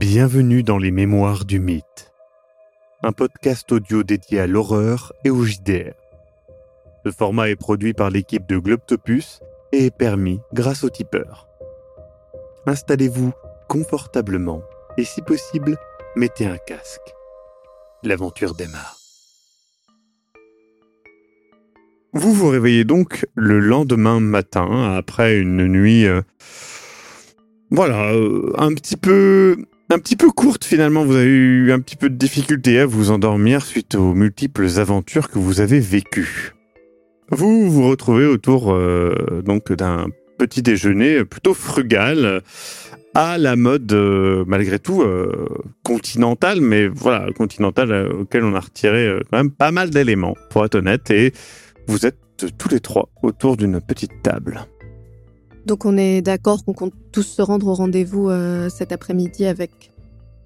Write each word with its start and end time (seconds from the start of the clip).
Bienvenue 0.00 0.62
dans 0.62 0.78
les 0.78 0.90
Mémoires 0.90 1.44
du 1.44 1.60
Mythe, 1.60 2.10
un 3.02 3.12
podcast 3.12 3.70
audio 3.70 4.02
dédié 4.02 4.40
à 4.40 4.46
l'horreur 4.46 5.12
et 5.26 5.30
au 5.30 5.44
JDR. 5.44 5.92
Ce 7.04 7.12
format 7.12 7.50
est 7.50 7.56
produit 7.56 7.92
par 7.92 8.08
l'équipe 8.08 8.48
de 8.48 8.56
Globtopus 8.56 9.40
et 9.72 9.84
est 9.84 9.94
permis 9.94 10.40
grâce 10.54 10.84
au 10.84 10.88
tipeur. 10.88 11.48
Installez-vous 12.66 13.32
confortablement 13.68 14.62
et 14.96 15.04
si 15.04 15.20
possible, 15.20 15.76
mettez 16.16 16.46
un 16.46 16.56
casque. 16.56 17.14
L'aventure 18.02 18.54
démarre. 18.54 18.96
Vous 22.14 22.32
vous 22.32 22.48
réveillez 22.48 22.84
donc 22.84 23.26
le 23.34 23.60
lendemain 23.60 24.18
matin 24.18 24.94
après 24.96 25.36
une 25.36 25.66
nuit 25.66 26.06
euh, 26.06 26.22
voilà, 27.70 28.14
euh, 28.14 28.52
un 28.56 28.72
petit 28.74 28.96
peu 28.96 29.56
un 29.90 29.98
petit 29.98 30.16
peu 30.16 30.30
courte 30.30 30.64
finalement, 30.64 31.04
vous 31.04 31.16
avez 31.16 31.26
eu 31.26 31.72
un 31.72 31.80
petit 31.80 31.96
peu 31.96 32.08
de 32.08 32.14
difficulté 32.14 32.78
à 32.78 32.86
vous 32.86 33.10
endormir 33.10 33.64
suite 33.64 33.94
aux 33.94 34.14
multiples 34.14 34.68
aventures 34.78 35.28
que 35.28 35.38
vous 35.38 35.60
avez 35.60 35.80
vécues. 35.80 36.54
Vous 37.30 37.70
vous 37.70 37.88
retrouvez 37.88 38.26
autour 38.26 38.72
euh, 38.72 39.42
donc 39.44 39.72
d'un 39.72 40.06
petit 40.38 40.62
déjeuner 40.62 41.24
plutôt 41.24 41.54
frugal 41.54 42.42
à 43.14 43.38
la 43.38 43.56
mode 43.56 43.92
euh, 43.92 44.44
malgré 44.46 44.78
tout 44.78 45.02
euh, 45.02 45.48
continentale, 45.84 46.60
mais 46.60 46.86
voilà 46.88 47.32
continentale 47.32 47.92
euh, 47.92 48.20
auquel 48.20 48.44
on 48.44 48.54
a 48.54 48.60
retiré 48.60 49.20
quand 49.30 49.38
même 49.38 49.50
pas 49.50 49.72
mal 49.72 49.90
d'éléments 49.90 50.34
pour 50.50 50.64
être 50.64 50.76
honnête 50.76 51.10
et 51.10 51.32
vous 51.86 52.06
êtes 52.06 52.18
tous 52.56 52.68
les 52.68 52.80
trois 52.80 53.08
autour 53.22 53.56
d'une 53.56 53.80
petite 53.80 54.22
table. 54.22 54.60
Donc 55.66 55.84
on 55.84 55.96
est 55.96 56.22
d'accord 56.22 56.64
qu'on 56.64 56.72
compte 56.72 56.94
tous 57.12 57.22
se 57.22 57.42
rendre 57.42 57.66
au 57.68 57.74
rendez-vous 57.74 58.28
euh, 58.30 58.68
cet 58.70 58.92
après-midi 58.92 59.44
avec, 59.46 59.92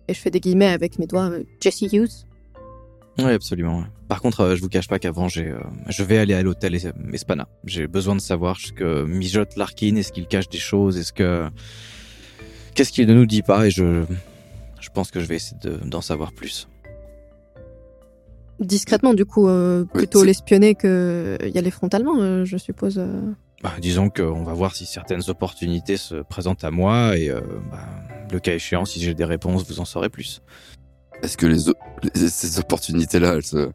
et 0.08 0.14
je 0.14 0.18
fais 0.20 0.30
des 0.30 0.40
guillemets 0.40 0.66
avec 0.68 0.98
mes 0.98 1.06
doigts, 1.06 1.30
euh, 1.30 1.44
Jesse 1.60 1.82
Hughes. 1.82 2.26
Oui, 3.18 3.30
absolument. 3.30 3.78
ouais. 3.78 3.84
Par 4.08 4.20
contre, 4.20 4.40
euh, 4.40 4.56
je 4.56 4.60
vous 4.60 4.68
cache 4.68 4.88
pas 4.88 4.98
qu'avant, 4.98 5.28
j'ai, 5.28 5.48
euh, 5.48 5.60
je 5.88 6.02
vais 6.02 6.18
aller 6.18 6.34
à 6.34 6.42
l'hôtel 6.42 6.74
Es- 6.74 6.92
Espana. 7.12 7.48
J'ai 7.64 7.86
besoin 7.86 8.16
de 8.16 8.20
savoir 8.20 8.58
ce 8.58 8.72
que 8.72 9.04
mijote 9.04 9.56
Larkin. 9.56 9.94
Est-ce 9.96 10.10
qu'il 10.12 10.26
cache 10.26 10.48
des 10.48 10.58
choses 10.58 10.98
Est-ce 10.98 11.12
que 11.12 11.48
qu'est-ce 12.74 12.90
qu'il 12.90 13.06
ne 13.06 13.14
nous 13.14 13.24
dit 13.26 13.42
pas 13.42 13.66
Et 13.66 13.70
je, 13.70 14.02
je 14.80 14.88
pense 14.90 15.12
que 15.12 15.20
je 15.20 15.26
vais 15.26 15.36
essayer 15.36 15.56
de- 15.62 15.78
d'en 15.88 16.00
savoir 16.00 16.32
plus. 16.32 16.68
Discrètement, 18.60 19.14
du 19.14 19.24
coup, 19.24 19.48
euh, 19.48 19.84
plutôt 19.84 20.22
l'espionner 20.24 20.74
que 20.74 21.38
y 21.44 21.56
aller 21.58 21.70
frontalement, 21.70 22.20
euh, 22.20 22.44
je 22.44 22.56
suppose. 22.56 22.98
Euh. 23.64 23.68
Bah, 23.68 23.74
disons 23.80 24.10
qu'on 24.10 24.42
va 24.44 24.52
voir 24.52 24.74
si 24.74 24.86
certaines 24.86 25.22
opportunités 25.28 25.96
se 25.96 26.16
présentent 26.16 26.64
à 26.64 26.70
moi 26.70 27.16
et 27.16 27.30
euh, 27.30 27.40
bah, 27.70 27.78
le 28.30 28.38
cas 28.40 28.54
échéant, 28.54 28.84
si 28.84 29.00
j'ai 29.00 29.14
des 29.14 29.24
réponses, 29.24 29.66
vous 29.66 29.80
en 29.80 29.84
saurez 29.84 30.08
plus. 30.10 30.42
Est-ce 31.22 31.36
que 31.36 31.46
les, 31.46 31.68
o- 31.70 31.74
les- 32.14 32.28
ces 32.28 32.58
opportunités-là, 32.58 33.34
elles 33.34 33.42
se, 33.44 33.70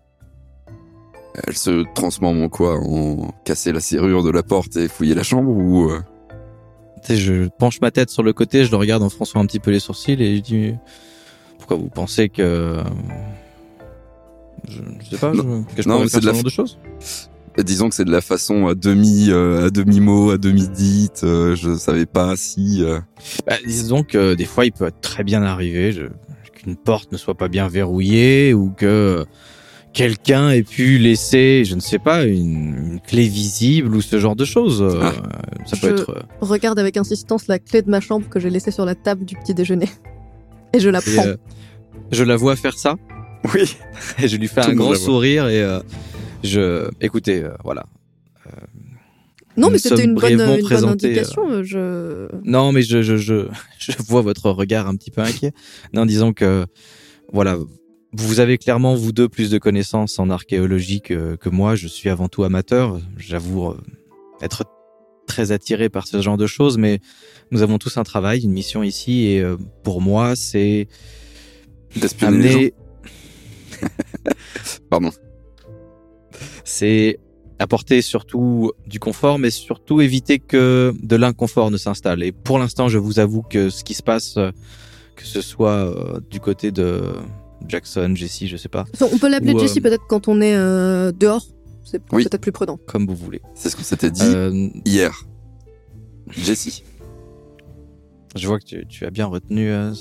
elles 1.47 1.57
se 1.57 1.83
transforment 1.93 2.43
en 2.43 2.49
quoi? 2.49 2.77
En 2.79 3.31
casser 3.45 3.71
la 3.71 3.79
serrure 3.79 4.23
de 4.23 4.29
la 4.31 4.43
porte 4.43 4.75
et 4.75 4.87
fouiller 4.87 5.15
la 5.15 5.23
chambre 5.23 5.49
ou 5.49 5.89
euh, 5.89 5.99
je 7.09 7.47
penche 7.47 7.79
ma 7.81 7.91
tête 7.91 8.09
sur 8.09 8.23
le 8.23 8.33
côté, 8.33 8.65
je 8.65 8.71
le 8.71 8.77
regarde 8.77 9.01
en 9.03 9.09
fronçant 9.09 9.39
un 9.39 9.45
petit 9.45 9.59
peu 9.59 9.71
les 9.71 9.79
sourcils 9.79 10.21
et 10.21 10.35
je 10.37 10.41
dis 10.41 10.73
pourquoi 11.57 11.77
vous 11.77 11.89
pensez 11.89 12.29
que 12.29 12.83
je, 14.67 14.81
je 15.01 15.09
sais 15.09 15.17
pas, 15.17 15.31
Non. 15.33 15.65
je, 15.69 15.75
que 15.75 15.81
je 15.81 15.87
Non, 15.87 15.95
pourrais 15.95 16.09
faire 16.09 16.19
de 16.21 16.25
la 16.27 16.33
genre 16.33 16.43
de 16.43 16.49
choses? 16.49 16.77
Disons 17.63 17.89
que 17.89 17.95
c'est 17.95 18.05
de 18.05 18.11
la 18.11 18.21
façon 18.21 18.67
à 18.67 18.75
demi, 18.75 19.27
euh, 19.29 19.67
à 19.67 19.69
demi 19.69 19.99
mot, 19.99 20.31
à 20.31 20.37
demi 20.37 20.67
dite. 20.67 21.21
euh, 21.23 21.55
je 21.55 21.75
savais 21.75 22.05
pas 22.05 22.35
si. 22.35 22.83
euh, 22.83 22.99
Bah, 23.47 23.55
disons 23.65 24.03
que 24.03 24.33
des 24.35 24.45
fois, 24.45 24.65
il 24.65 24.71
peut 24.71 24.91
très 25.01 25.23
bien 25.23 25.43
arriver 25.43 25.91
je- 25.91 26.03
qu'une 26.53 26.75
porte 26.75 27.11
ne 27.11 27.17
soit 27.17 27.35
pas 27.35 27.47
bien 27.47 27.67
verrouillée 27.67 28.53
ou 28.53 28.69
que 28.71 29.25
quelqu'un 29.93 30.51
ait 30.51 30.63
pu 30.63 30.97
laisser, 30.99 31.63
je 31.65 31.73
ne 31.75 31.79
sais 31.79 31.99
pas, 31.99 32.23
une, 32.25 32.75
une 32.93 32.99
clé 33.01 33.27
visible 33.27 33.95
ou 33.95 34.01
ce 34.01 34.19
genre 34.19 34.35
de 34.35 34.45
choses. 34.45 34.81
Euh, 34.81 34.99
Ah. 35.01 35.13
Ça 35.65 35.77
peut 35.77 35.89
Je- 35.95 36.01
être. 36.01 36.09
euh, 36.11 36.21
Regarde 36.41 36.79
avec 36.79 36.97
insistance 36.97 37.47
la 37.47 37.59
clé 37.59 37.81
de 37.81 37.89
ma 37.89 37.99
chambre 37.99 38.27
que 38.29 38.39
j'ai 38.39 38.49
laissée 38.49 38.71
sur 38.71 38.85
la 38.85 38.95
table 38.95 39.25
du 39.25 39.35
petit 39.35 39.53
déjeuner. 39.53 39.89
Et 40.73 40.79
je 40.79 40.89
la 40.89 40.99
et, 40.99 41.15
prends. 41.15 41.25
euh, 41.27 41.35
je 42.11 42.23
la 42.23 42.35
vois 42.35 42.55
faire 42.55 42.77
ça 42.77 42.95
Oui. 43.55 43.75
et 44.21 44.27
je 44.27 44.37
lui 44.37 44.47
fais 44.47 44.61
Tout 44.61 44.69
un 44.71 44.75
grand 44.75 44.93
sourire 44.95 45.47
et 45.47 45.61
euh, 45.63 45.79
je. 46.43 46.89
Écoutez, 47.01 47.43
euh, 47.43 47.51
voilà. 47.63 47.85
non, 49.57 49.67
nous 49.67 49.73
mais 49.73 49.77
c'était 49.79 50.03
une 50.05 50.15
bonne, 50.15 50.33
une 50.33 50.37
bonne 50.37 50.85
indication. 50.85 51.49
euh, 51.49 51.63
Je... 51.63 52.27
Non, 52.43 52.71
mais 52.71 52.81
je, 52.81 53.01
je, 53.01 53.17
je, 53.17 53.47
je 53.79 53.91
vois 54.07 54.21
votre 54.21 54.49
regard 54.51 54.87
un 54.87 54.95
petit 54.95 55.11
peu 55.11 55.21
inquiet. 55.21 55.51
Non, 55.93 56.05
disons 56.05 56.33
que, 56.33 56.65
voilà, 57.33 57.57
vous 58.13 58.39
avez 58.39 58.57
clairement, 58.57 58.95
vous 58.95 59.11
deux, 59.11 59.29
plus 59.29 59.49
de 59.49 59.57
connaissances 59.57 60.17
en 60.19 60.29
archéologie 60.29 61.01
que, 61.01 61.35
que 61.35 61.49
moi. 61.49 61.75
Je 61.75 61.87
suis 61.87 62.09
avant 62.09 62.27
tout 62.27 62.43
amateur. 62.43 62.99
J'avoue 63.17 63.69
euh, 63.69 63.77
être 64.41 64.63
très 65.27 65.51
attiré 65.51 65.89
par 65.89 66.07
ce 66.07 66.21
genre 66.21 66.37
de 66.37 66.47
choses, 66.47 66.77
mais 66.77 66.99
nous 67.51 67.61
avons 67.61 67.77
tous 67.77 67.97
un 67.97 68.03
travail, 68.03 68.43
une 68.43 68.51
mission 68.51 68.81
ici, 68.81 69.27
et 69.27 69.41
euh, 69.41 69.57
pour 69.83 70.01
moi, 70.01 70.35
c'est 70.35 70.87
D'espionner 71.95 72.49
amener, 72.49 72.73
Pardon. 74.89 75.11
C'est 76.69 77.19
apporter 77.57 78.01
surtout 78.01 78.71
du 78.87 78.99
confort, 78.99 79.37
mais 79.39 79.49
surtout 79.49 79.99
éviter 80.01 80.39
que 80.39 80.93
de 81.01 81.15
l'inconfort 81.15 81.71
ne 81.71 81.77
s'installe. 81.77 82.23
Et 82.23 82.31
pour 82.31 82.57
l'instant, 82.59 82.87
je 82.87 82.97
vous 82.97 83.19
avoue 83.19 83.41
que 83.41 83.69
ce 83.69 83.83
qui 83.83 83.93
se 83.95 84.03
passe, 84.03 84.37
euh, 84.37 84.51
que 85.17 85.25
ce 85.25 85.41
soit 85.41 85.71
euh, 85.71 86.19
du 86.29 86.39
côté 86.39 86.71
de 86.71 87.01
Jackson, 87.67 88.13
Jesse, 88.15 88.45
je 88.45 88.55
sais 88.55 88.69
pas, 88.69 88.85
On 89.01 89.17
peut 89.17 89.27
l'appeler 89.29 89.53
Ou, 89.53 89.57
euh, 89.57 89.61
Jesse 89.61 89.79
peut-être 89.81 90.05
quand 90.07 90.27
on 90.29 90.39
est 90.41 90.55
euh, 90.55 91.11
dehors. 91.11 91.45
C'est 91.83 92.01
Oui. 92.13 92.23
peut-être 92.23 92.39
plus 92.39 92.51
prudent. 92.53 92.79
comme 92.85 93.05
vous 93.07 93.15
voulez. 93.15 93.41
C'est 93.55 93.69
ce 93.69 93.75
qu'on 93.75 93.83
s'était 93.83 94.11
dit 94.11 94.21
Euh, 94.23 94.69
hier. 94.85 95.25
Jessie. 96.29 96.83
je 98.37 98.47
vois 98.47 98.59
que 98.59 98.65
tu, 98.65 98.85
tu 98.87 99.05
as 99.05 99.09
bien 99.09 99.25
retenu. 99.25 99.69
euh, 99.69 99.91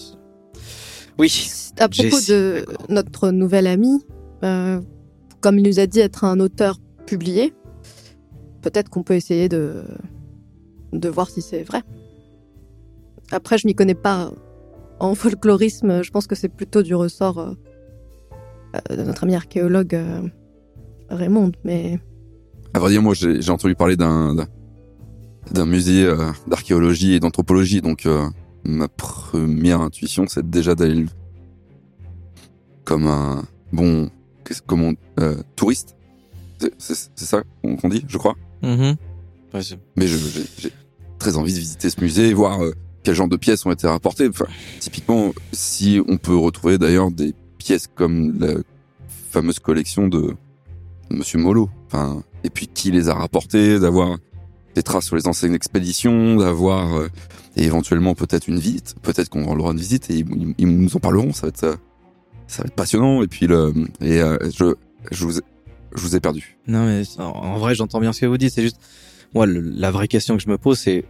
Oui. 1.19 1.51
À 1.79 1.89
propos 1.89 2.11
Jessie, 2.11 2.31
de 2.33 2.67
notre 2.89 3.31
nouvel 3.31 3.67
ami, 3.67 4.05
euh, 4.45 4.81
comme 5.41 5.59
il 5.59 5.65
nous 5.69 5.81
a 5.81 5.87
dit 5.87 6.01
être 6.01 6.25
un 6.25 6.41
auteur 6.41 6.79
publié, 7.07 7.53
peut-être 8.63 8.89
qu'on 8.91 9.03
peut 9.03 9.15
essayer 9.15 9.49
de, 9.49 9.85
de 10.93 11.09
voir 11.09 11.29
si 11.31 11.43
c'est 11.43 11.63
vrai. 11.63 11.83
Après, 13.31 13.59
je 13.59 13.67
m'y 13.67 13.75
connais 13.75 13.95
pas 13.95 14.33
en 15.01 15.15
folklorisme. 15.15 16.03
Je 16.03 16.11
pense 16.11 16.27
que 16.27 16.35
c'est 16.35 16.49
plutôt 16.49 16.83
du 16.83 16.95
ressort 16.95 17.39
euh, 17.39 17.53
euh, 18.91 18.97
de 18.97 19.03
notre 19.03 19.25
ami 19.25 19.35
archéologue 19.35 19.95
euh, 19.95 20.23
Raymond. 21.11 21.53
Mais 21.65 21.99
À 22.75 22.79
vrai 22.81 22.91
dire, 22.91 23.03
moi, 23.03 23.15
j'ai 23.15 23.51
entendu 23.51 23.75
parler 23.75 23.97
d'un 23.97 24.35
d'un- 24.35 25.67
musée 25.67 26.07
d'archéologie 26.47 27.15
et 27.15 27.21
d'anthropologie, 27.21 27.81
donc 27.81 28.07
ma 28.65 28.87
première 28.89 29.81
intuition, 29.81 30.27
c'est 30.29 30.49
déjà 30.51 30.75
d'aller 30.75 30.95
le- 30.97 31.09
comme 32.85 33.07
un 33.07 33.45
bon 33.73 34.11
comme 34.67 34.83
on- 34.83 34.95
euh, 35.21 35.37
touriste. 35.57 35.97
C'est- 36.59 36.73
C'est 36.79 37.11
c'est 37.15 37.25
ça 37.25 37.43
qu'on 37.63 37.89
dit, 37.89 38.05
je 38.09 38.19
crois. 38.19 38.35
Mhm. 38.63 38.97
Ouais, 39.55 39.63
c'est- 39.63 39.79
Mais 39.97 40.07
je- 40.07 40.17
j'ai 40.17 40.45
j'ai 40.59 40.73
très 41.19 41.37
envie 41.37 41.53
de 41.53 41.59
visiter 41.59 41.89
ce 41.91 42.01
musée 42.01 42.29
et 42.29 42.35
voir 42.35 42.63
euh, 42.65 42.73
quel 43.03 43.15
genre 43.15 43.29
de 43.29 43.37
pièces 43.37 43.65
ont 43.67 43.71
été 43.73 43.87
rapportées. 43.87 44.29
Enfin, 44.29 44.47
typiquement, 44.81 45.33
si 45.53 46.01
on 46.09 46.17
peut 46.17 46.37
retrouver 46.37 46.79
d'ailleurs 46.79 47.11
des 47.11 47.35
pièces 47.59 47.87
comme 47.95 48.39
la 48.41 48.55
fameuse 49.31 49.59
collection 49.59 50.09
de 50.09 50.35
Monsieur 51.11 51.39
Molo. 51.39 51.71
Enfin, 51.87 52.23
et 52.45 52.51
puis 52.51 52.67
qui 52.67 52.91
les 52.91 53.09
a 53.09 53.15
rapportées, 53.15 53.79
d'avoir 53.81 54.19
des 54.75 54.83
traces 54.83 55.07
sur 55.07 55.17
les 55.17 55.27
anciennes 55.27 55.55
expéditions, 55.55 56.37
d'avoir 56.37 56.97
euh, 56.97 57.09
et 57.57 57.65
éventuellement 57.65 58.15
peut-être 58.15 58.47
une 58.49 58.59
visite. 58.59 58.95
Peut-être 59.03 59.29
qu'on 59.31 59.45
aura 59.59 59.73
une 59.73 59.79
visite 59.79 60.11
et 60.11 60.19
ils, 60.19 60.27
ils- 60.37 60.55
ils 60.59 60.67
nous 60.69 60.95
en 60.97 61.01
parleront. 61.01 61.33
Ça 61.33 61.43
va 61.43 61.49
être, 61.49 61.65
euh, 61.65 61.77
ça 62.49 62.63
va 62.63 62.67
être 62.67 62.75
passionnant. 62.75 63.23
Et 63.23 63.29
puis 63.29 63.47
le 63.47 63.73
et 64.01 64.21
euh, 64.21 64.37
je 64.51 64.75
je 65.13 65.25
vous 65.25 65.41
je 65.95 66.03
vous 66.03 66.17
ai 66.17 66.21
perdu. 66.21 66.57
Non, 66.67 66.85
mais 66.87 67.03
en, 67.19 67.59
vrai, 67.59 67.75
j'entends 67.75 68.01
bien 68.01 68.13
ce 68.13 68.21
que 68.21 68.27
vous 68.27 68.39
dites. 68.39 68.53
C'est 68.53 68.63
juste, 68.63 68.81
moi, 69.35 69.47
la 69.47 69.91
vraie 69.91 70.09
question 70.09 70.37
que 70.37 70.43
je 70.43 70.49
me 70.49 70.59
pose, 70.59 70.79
c'est 70.79 71.05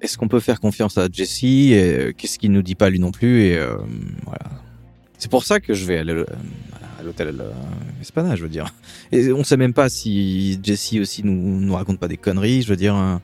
est-ce 0.00 0.18
qu'on 0.18 0.28
peut 0.28 0.40
faire 0.40 0.60
confiance 0.60 0.98
à 0.98 1.08
Jesse 1.10 1.44
et 1.44 1.74
euh, 1.74 2.12
qu'est-ce 2.16 2.38
qu'il 2.38 2.52
nous 2.52 2.62
dit 2.62 2.74
pas 2.74 2.90
lui 2.90 2.98
non 2.98 3.12
plus 3.12 3.42
et 3.42 3.58
euh, 3.58 3.76
voilà. 4.24 4.44
C'est 5.18 5.30
pour 5.30 5.44
ça 5.44 5.60
que 5.60 5.72
je 5.72 5.84
vais 5.84 5.98
aller 5.98 6.14
euh, 6.14 6.26
à 6.98 7.02
l'hôtel 7.04 7.28
euh, 7.40 7.50
Espana, 8.00 8.34
je 8.34 8.42
veux 8.42 8.48
dire. 8.48 8.74
Et 9.12 9.32
on 9.32 9.44
sait 9.44 9.56
même 9.56 9.72
pas 9.72 9.88
si 9.88 10.58
Jesse 10.62 10.94
aussi 11.00 11.22
nous 11.22 11.60
nous 11.60 11.74
raconte 11.74 12.00
pas 12.00 12.08
des 12.08 12.16
conneries. 12.16 12.62
Je 12.62 12.68
veux 12.68 12.76
dire. 12.76 13.20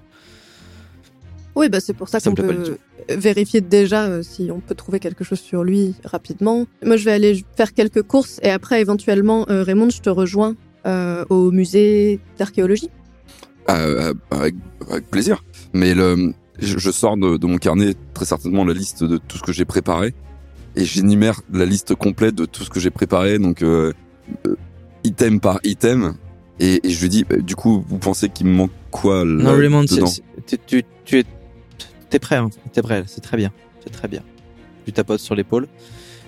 Oui, 1.59 1.69
bah, 1.69 1.81
c'est 1.81 1.93
pour 1.93 2.09
ça 2.09 2.21
Ça 2.21 2.31
qu'on 2.31 2.37
peut 2.37 2.77
vérifier 3.11 3.61
déjà 3.61 4.05
euh, 4.07 4.23
si 4.23 4.51
on 4.51 4.61
peut 4.61 4.75
trouver 4.75 4.99
quelque 5.01 5.25
chose 5.25 5.41
sur 5.41 5.65
lui 5.65 5.95
rapidement. 6.05 6.67
Moi, 6.85 6.97
je 6.97 7.05
vais 7.05 7.13
aller 7.13 7.45
faire 7.57 7.73
quelques 7.75 8.03
courses 8.03 8.39
et 8.43 8.51
après, 8.51 8.81
éventuellement, 8.81 9.47
euh, 9.51 9.63
Raymond, 9.63 9.91
je 9.91 10.01
te 10.01 10.11
rejoins 10.11 10.55
euh, 10.87 11.25
au 11.29 11.51
musée 11.51 12.21
d'archéologie. 12.39 12.91
Euh, 13.71 14.15
avec, 14.31 14.55
avec 14.91 15.07
plaisir. 15.11 15.45
Mais 15.75 15.95
le, 15.95 16.33
je, 16.59 16.79
je 16.79 16.91
sors 16.91 17.17
de, 17.17 17.37
de 17.37 17.47
mon 17.47 17.59
carnet 17.59 17.93
très 18.15 18.25
certainement 18.25 18.65
la 18.65 18.73
liste 18.75 19.05
de 19.05 19.19
tout 19.19 19.37
ce 19.39 19.43
que 19.43 19.53
j'ai 19.53 19.65
préparé. 19.67 20.15
et 20.77 20.85
j'énumère 20.85 21.41
la 21.53 21.65
liste 21.67 21.95
complète 21.95 22.35
de 22.35 22.47
tout 22.47 22.63
ce 22.65 22.71
que 22.71 22.81
j'ai 22.81 22.91
préparé, 22.91 23.39
donc 23.39 23.63
euh, 23.63 23.93
euh, 24.47 24.57
item 25.05 25.41
par 25.41 25.61
item. 25.65 26.15
Et, 26.61 26.81
et 26.87 26.91
je 26.91 27.01
lui 27.03 27.09
dis, 27.09 27.25
bah, 27.25 27.37
du 27.37 27.57
coup, 27.57 27.85
vous 27.89 27.99
pensez 27.99 28.29
qu'il 28.29 28.47
me 28.47 28.53
manque 28.55 28.71
quoi 28.91 29.25
là, 29.25 29.43
non, 29.45 29.57
Raymond, 29.57 29.85
tu 29.87 30.79
es, 31.19 31.25
t'es 32.11 32.19
prêt, 32.19 32.37
hein, 32.37 32.51
t'es 32.73 32.83
prêt, 32.83 33.05
c'est 33.07 33.21
très 33.21 33.37
bien, 33.37 33.53
c'est 33.85 33.91
très 33.93 34.09
bien. 34.09 34.23
Tu 34.85 34.93
tapotes 34.93 35.21
sur 35.21 35.35
l'épaule. 35.35 35.69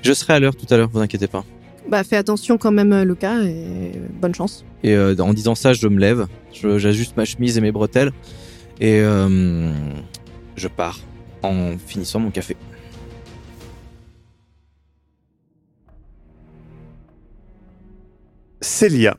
Je 0.03 0.13
serai 0.13 0.35
à 0.35 0.41
l'heure 0.41 0.57
tout 0.57 0.67
à 0.73 0.77
l'heure, 0.77 0.89
vous 0.93 1.01
inquiétez 1.01 1.27
pas. 1.29 1.45
Bah, 1.89 2.05
fais 2.05 2.17
attention 2.17 2.59
quand 2.59 2.73
même, 2.73 2.93
euh, 2.93 3.05
Lucas, 3.05 3.43
et 3.43 3.93
bonne 4.21 4.35
chance. 4.35 4.65
Et 4.83 4.95
euh, 4.95 5.15
en 5.19 5.33
disant 5.35 5.55
ça, 5.55 5.73
je 5.73 5.89
me 5.89 5.99
lève, 5.99 6.27
je- 6.53 6.79
j'ajuste 6.79 7.17
ma 7.17 7.25
chemise 7.25 7.57
et 7.59 7.61
mes 7.61 7.73
bretelles, 7.73 8.13
et 8.81 9.01
euh, 9.01 9.73
je 10.57 10.69
pars 10.69 11.01
en 11.43 11.77
finissant 11.79 12.21
mon 12.21 12.31
café. 12.31 12.57
Célia, 18.61 19.17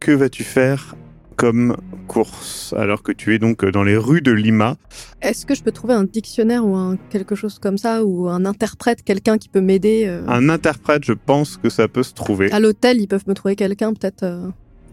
que 0.00 0.12
vas-tu 0.12 0.44
faire 0.44 0.94
comme 1.36 1.76
course 2.08 2.74
alors 2.76 3.02
que 3.02 3.12
tu 3.12 3.34
es 3.34 3.38
donc 3.38 3.64
dans 3.64 3.82
les 3.84 3.96
rues 3.96 4.22
de 4.22 4.32
Lima 4.32 4.76
Est-ce 5.22 5.44
que 5.46 5.54
je 5.54 5.62
peux 5.62 5.72
trouver 5.72 5.94
un 5.94 6.04
dictionnaire 6.04 6.66
ou 6.66 6.74
un 6.76 6.96
quelque 7.10 7.34
chose 7.34 7.58
comme 7.58 7.78
ça, 7.78 8.04
ou 8.04 8.28
un 8.28 8.44
interprète, 8.44 9.02
quelqu'un 9.02 9.38
qui 9.38 9.48
peut 9.48 9.60
m'aider 9.60 10.04
euh, 10.06 10.22
Un 10.28 10.48
interprète, 10.48 11.04
je 11.04 11.12
pense 11.12 11.56
que 11.56 11.68
ça 11.68 11.88
peut 11.88 12.02
se 12.02 12.14
trouver. 12.14 12.50
À 12.52 12.60
l'hôtel, 12.60 13.00
ils 13.00 13.06
peuvent 13.08 13.24
me 13.26 13.34
trouver 13.34 13.56
quelqu'un, 13.56 13.92
peut-être. 13.92 14.22
euh, 14.24 14.48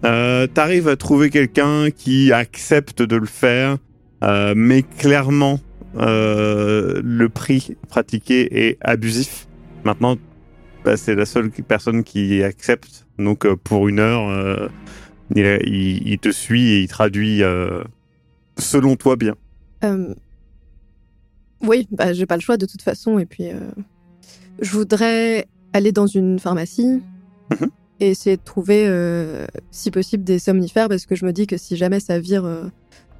Euh, 0.05 0.47
T'arrives 0.47 0.87
à 0.89 0.95
trouver 0.97 1.29
quelqu'un 1.29 1.89
qui 1.89 2.31
accepte 2.33 3.01
de 3.01 3.15
le 3.15 3.25
faire, 3.25 3.77
euh, 4.23 4.53
mais 4.55 4.83
clairement, 4.83 5.59
euh, 5.97 6.99
le 7.03 7.29
prix 7.29 7.75
pratiqué 7.89 8.67
est 8.67 8.77
abusif. 8.81 9.47
Maintenant, 9.85 10.17
bah, 10.83 10.97
c'est 10.97 11.15
la 11.15 11.25
seule 11.25 11.49
personne 11.51 12.03
qui 12.03 12.43
accepte. 12.43 13.05
Donc, 13.19 13.45
euh, 13.45 13.55
pour 13.55 13.87
une 13.87 13.99
heure, 13.99 14.27
euh, 14.29 14.67
il, 15.35 15.45
il- 15.65 16.07
il 16.07 16.19
te 16.19 16.31
suit 16.31 16.69
et 16.71 16.81
il 16.81 16.87
traduit 16.87 17.43
euh, 17.43 17.83
selon 18.57 18.95
toi 18.95 19.15
bien. 19.15 19.35
Euh, 19.83 20.13
Oui, 21.61 21.87
bah, 21.91 22.13
j'ai 22.13 22.25
pas 22.25 22.35
le 22.35 22.41
choix 22.41 22.57
de 22.57 22.65
toute 22.65 22.81
façon. 22.81 23.19
Et 23.19 23.25
puis, 23.25 23.47
euh, 23.49 23.59
je 24.61 24.71
voudrais 24.71 25.47
aller 25.73 25.91
dans 25.91 26.07
une 26.07 26.39
pharmacie 26.39 27.01
Mhm. 27.51 27.69
et 27.99 28.09
essayer 28.11 28.37
de 28.37 28.41
trouver, 28.43 28.87
si 29.71 29.91
possible, 29.91 30.23
des 30.23 30.39
somnifères 30.39 30.89
parce 30.89 31.05
que 31.05 31.15
je 31.15 31.25
me 31.25 31.31
dis 31.33 31.47
que 31.47 31.57
si 31.57 31.75
jamais 31.77 31.99
ça 31.99 32.19
vire 32.19 32.45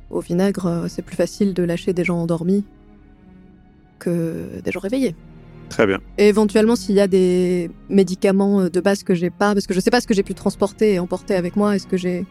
au 0.10 0.19
vinaigre, 0.19 0.86
c'est 0.89 1.01
plus 1.01 1.15
facile 1.15 1.54
de 1.54 1.63
lâcher 1.63 1.94
des 1.94 2.04
gens 2.04 2.18
endormis 2.18 2.63
que 4.00 4.60
des 4.63 4.71
gens 4.71 4.80
réveillés. 4.80 5.15
Très 5.69 5.88
bien. 5.88 6.00
Et 6.18 6.27
éventuellement, 6.27 6.75
s'il 6.75 6.95
y 6.95 7.00
a 7.00 7.07
des 7.07 7.69
médicaments 7.89 8.62
euh, 8.62 8.69
de 8.69 8.80
base 8.80 9.04
que 9.04 9.15
j'ai 9.15 9.30
pas, 9.30 9.54
parce 9.54 9.65
que 9.68 9.74
je 9.74 9.80
sais 9.80 9.89
pas 9.92 10.01
ce 10.01 10.07
que 10.07 10.13
j'ai 10.13 10.24
pu 10.24 10.33
transporter 10.36 10.94
et 10.94 11.00
emporter 11.00 11.36
avec 11.36 11.56
moi, 11.56 11.75
est-ce 11.75 11.88
que 11.88 11.98
j'ai 11.98 12.25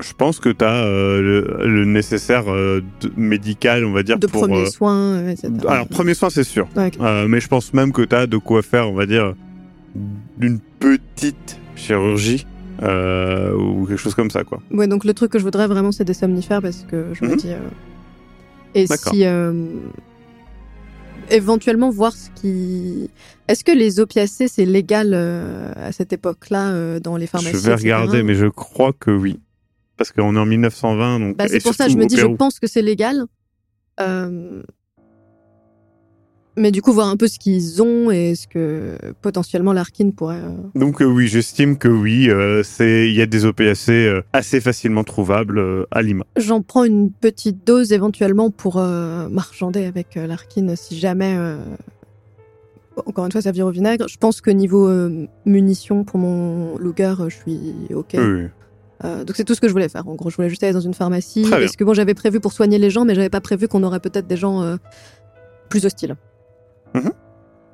Je 0.00 0.12
pense 0.12 0.38
que 0.38 0.50
tu 0.50 0.64
as 0.64 0.84
le, 0.84 1.60
le 1.64 1.84
nécessaire 1.84 2.44
euh, 2.52 2.82
de- 3.00 3.10
médical, 3.16 3.84
on 3.84 3.92
va 3.92 4.02
dire, 4.02 4.18
de 4.18 4.26
pour... 4.26 4.42
premiers 4.42 4.66
euh, 4.66 4.70
soins, 4.70 5.14
euh, 5.16 5.30
etc. 5.30 5.50
alors, 5.68 5.88
premier 5.88 6.14
soin, 6.14 6.30
c'est 6.30 6.44
sûr. 6.44 6.68
Ouais. 6.76 6.90
Euh, 7.00 7.26
mais 7.26 7.40
je 7.40 7.48
pense 7.48 7.72
même 7.72 7.92
que 7.92 8.02
tu 8.02 8.14
as 8.14 8.26
de 8.26 8.36
quoi 8.36 8.62
faire, 8.62 8.88
on 8.90 8.94
va 8.94 9.06
dire, 9.06 9.34
d'une 10.36 10.60
petite 10.78 11.58
chirurgie 11.74 12.46
euh, 12.82 13.54
ou 13.56 13.86
quelque 13.86 13.96
chose 13.98 14.14
comme 14.14 14.30
ça, 14.30 14.44
quoi. 14.44 14.60
Ouais, 14.70 14.86
donc 14.86 15.04
le 15.04 15.14
truc 15.14 15.32
que 15.32 15.38
je 15.38 15.44
voudrais 15.44 15.66
vraiment, 15.66 15.90
c'est 15.90 16.04
des 16.04 16.14
somnifères 16.14 16.60
parce 16.62 16.84
que 16.88 17.06
je 17.14 17.24
me 17.24 17.30
Mhm. 17.30 17.36
dis. 17.36 17.50
euh, 17.52 17.56
Et 18.74 18.86
si. 18.86 19.24
euh, 19.24 19.52
Éventuellement 21.30 21.90
voir 21.90 22.12
ce 22.12 22.30
qui. 22.34 23.10
Est-ce 23.48 23.64
que 23.64 23.72
les 23.72 24.00
opiacés, 24.00 24.48
c'est 24.48 24.64
légal 24.64 25.12
euh, 25.14 25.72
à 25.76 25.92
cette 25.92 26.12
époque-là 26.12 26.70
euh, 26.70 27.00
dans 27.00 27.16
les 27.16 27.26
pharmacies 27.26 27.52
je 27.52 27.58
vais 27.58 27.72
etc. 27.72 27.82
regarder, 27.82 28.22
mais 28.22 28.34
je 28.34 28.46
crois 28.46 28.92
que 28.92 29.10
oui. 29.10 29.40
Parce 29.96 30.12
qu'on 30.12 30.36
est 30.36 30.38
en 30.38 30.46
1920, 30.46 31.20
donc... 31.20 31.36
Bah, 31.36 31.48
c'est 31.48 31.60
pour 31.60 31.74
ça, 31.74 31.88
surtout 31.88 31.98
je 31.98 32.04
me 32.04 32.06
dis, 32.06 32.16
je 32.16 32.26
pense 32.26 32.60
que 32.60 32.68
c'est 32.68 32.82
légal. 32.82 33.24
Euh, 34.00 34.62
Mais 36.58 36.70
du 36.72 36.82
coup, 36.82 36.92
voir 36.92 37.08
un 37.08 37.16
peu 37.16 37.28
ce 37.28 37.38
qu'ils 37.38 37.80
ont 37.82 38.10
et 38.10 38.34
ce 38.34 38.46
que 38.48 38.96
potentiellement 39.22 39.72
l'Arkin 39.72 40.10
pourrait. 40.10 40.40
euh, 40.42 40.50
Donc 40.74 41.00
euh, 41.00 41.04
oui, 41.04 41.28
j'estime 41.28 41.78
que 41.78 41.88
oui, 41.88 42.28
euh, 42.28 42.62
c'est 42.64 43.08
il 43.08 43.14
y 43.14 43.22
a 43.22 43.26
des 43.26 43.44
OPAC 43.44 43.88
euh, 43.90 44.22
assez 44.32 44.60
facilement 44.60 45.04
trouvables 45.04 45.86
à 45.90 46.02
Lima. 46.02 46.24
J'en 46.36 46.62
prends 46.62 46.84
une 46.84 47.10
petite 47.12 47.66
dose 47.66 47.92
éventuellement 47.92 48.50
pour 48.50 48.76
marchander 48.76 49.84
avec 49.84 50.16
l'Arkin 50.16 50.74
si 50.76 50.98
jamais. 50.98 51.36
Encore 53.06 53.26
une 53.26 53.32
fois, 53.32 53.40
ça 53.42 53.52
vire 53.52 53.66
au 53.66 53.70
vinaigre. 53.70 54.08
Je 54.08 54.16
pense 54.16 54.40
que 54.40 54.50
niveau 54.50 54.90
munitions 55.44 56.02
pour 56.04 56.18
mon 56.18 56.76
Luger, 56.78 57.14
je 57.28 57.34
suis 57.36 57.94
OK. 57.94 58.14
Oui. 58.14 58.46
Euh, 59.04 59.22
donc 59.22 59.36
c'est 59.36 59.44
tout 59.44 59.54
ce 59.54 59.60
que 59.60 59.68
je 59.68 59.72
voulais 59.72 59.88
faire. 59.88 60.08
En 60.08 60.16
gros, 60.16 60.28
je 60.30 60.34
voulais 60.34 60.48
juste 60.48 60.64
aller 60.64 60.72
dans 60.72 60.80
une 60.80 60.94
pharmacie. 60.94 61.46
Parce 61.48 61.76
que 61.76 61.84
bon, 61.84 61.94
j'avais 61.94 62.14
prévu 62.14 62.40
pour 62.40 62.52
soigner 62.52 62.78
les 62.78 62.90
gens, 62.90 63.04
mais 63.04 63.14
j'avais 63.14 63.30
pas 63.30 63.40
prévu 63.40 63.68
qu'on 63.68 63.84
aurait 63.84 64.00
peut-être 64.00 64.26
des 64.26 64.36
gens 64.36 64.62
euh, 64.62 64.76
plus 65.68 65.86
hostiles. 65.86 66.16